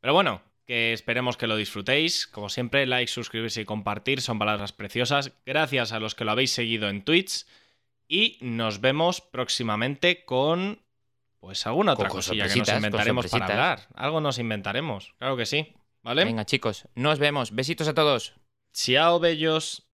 [0.00, 2.26] Pero bueno, que esperemos que lo disfrutéis.
[2.26, 5.30] Como siempre, like, suscribirse y compartir son palabras preciosas.
[5.44, 7.44] Gracias a los que lo habéis seguido en Twitch.
[8.08, 10.83] Y nos vemos próximamente con.
[11.44, 13.88] Pues alguna otra Con cosilla que nos inventaremos para hablar.
[13.94, 15.14] Algo nos inventaremos.
[15.18, 15.74] Claro que sí.
[16.02, 16.24] ¿Vale?
[16.24, 17.54] Venga, chicos, nos vemos.
[17.54, 18.32] Besitos a todos.
[18.72, 19.86] Chao, bellos.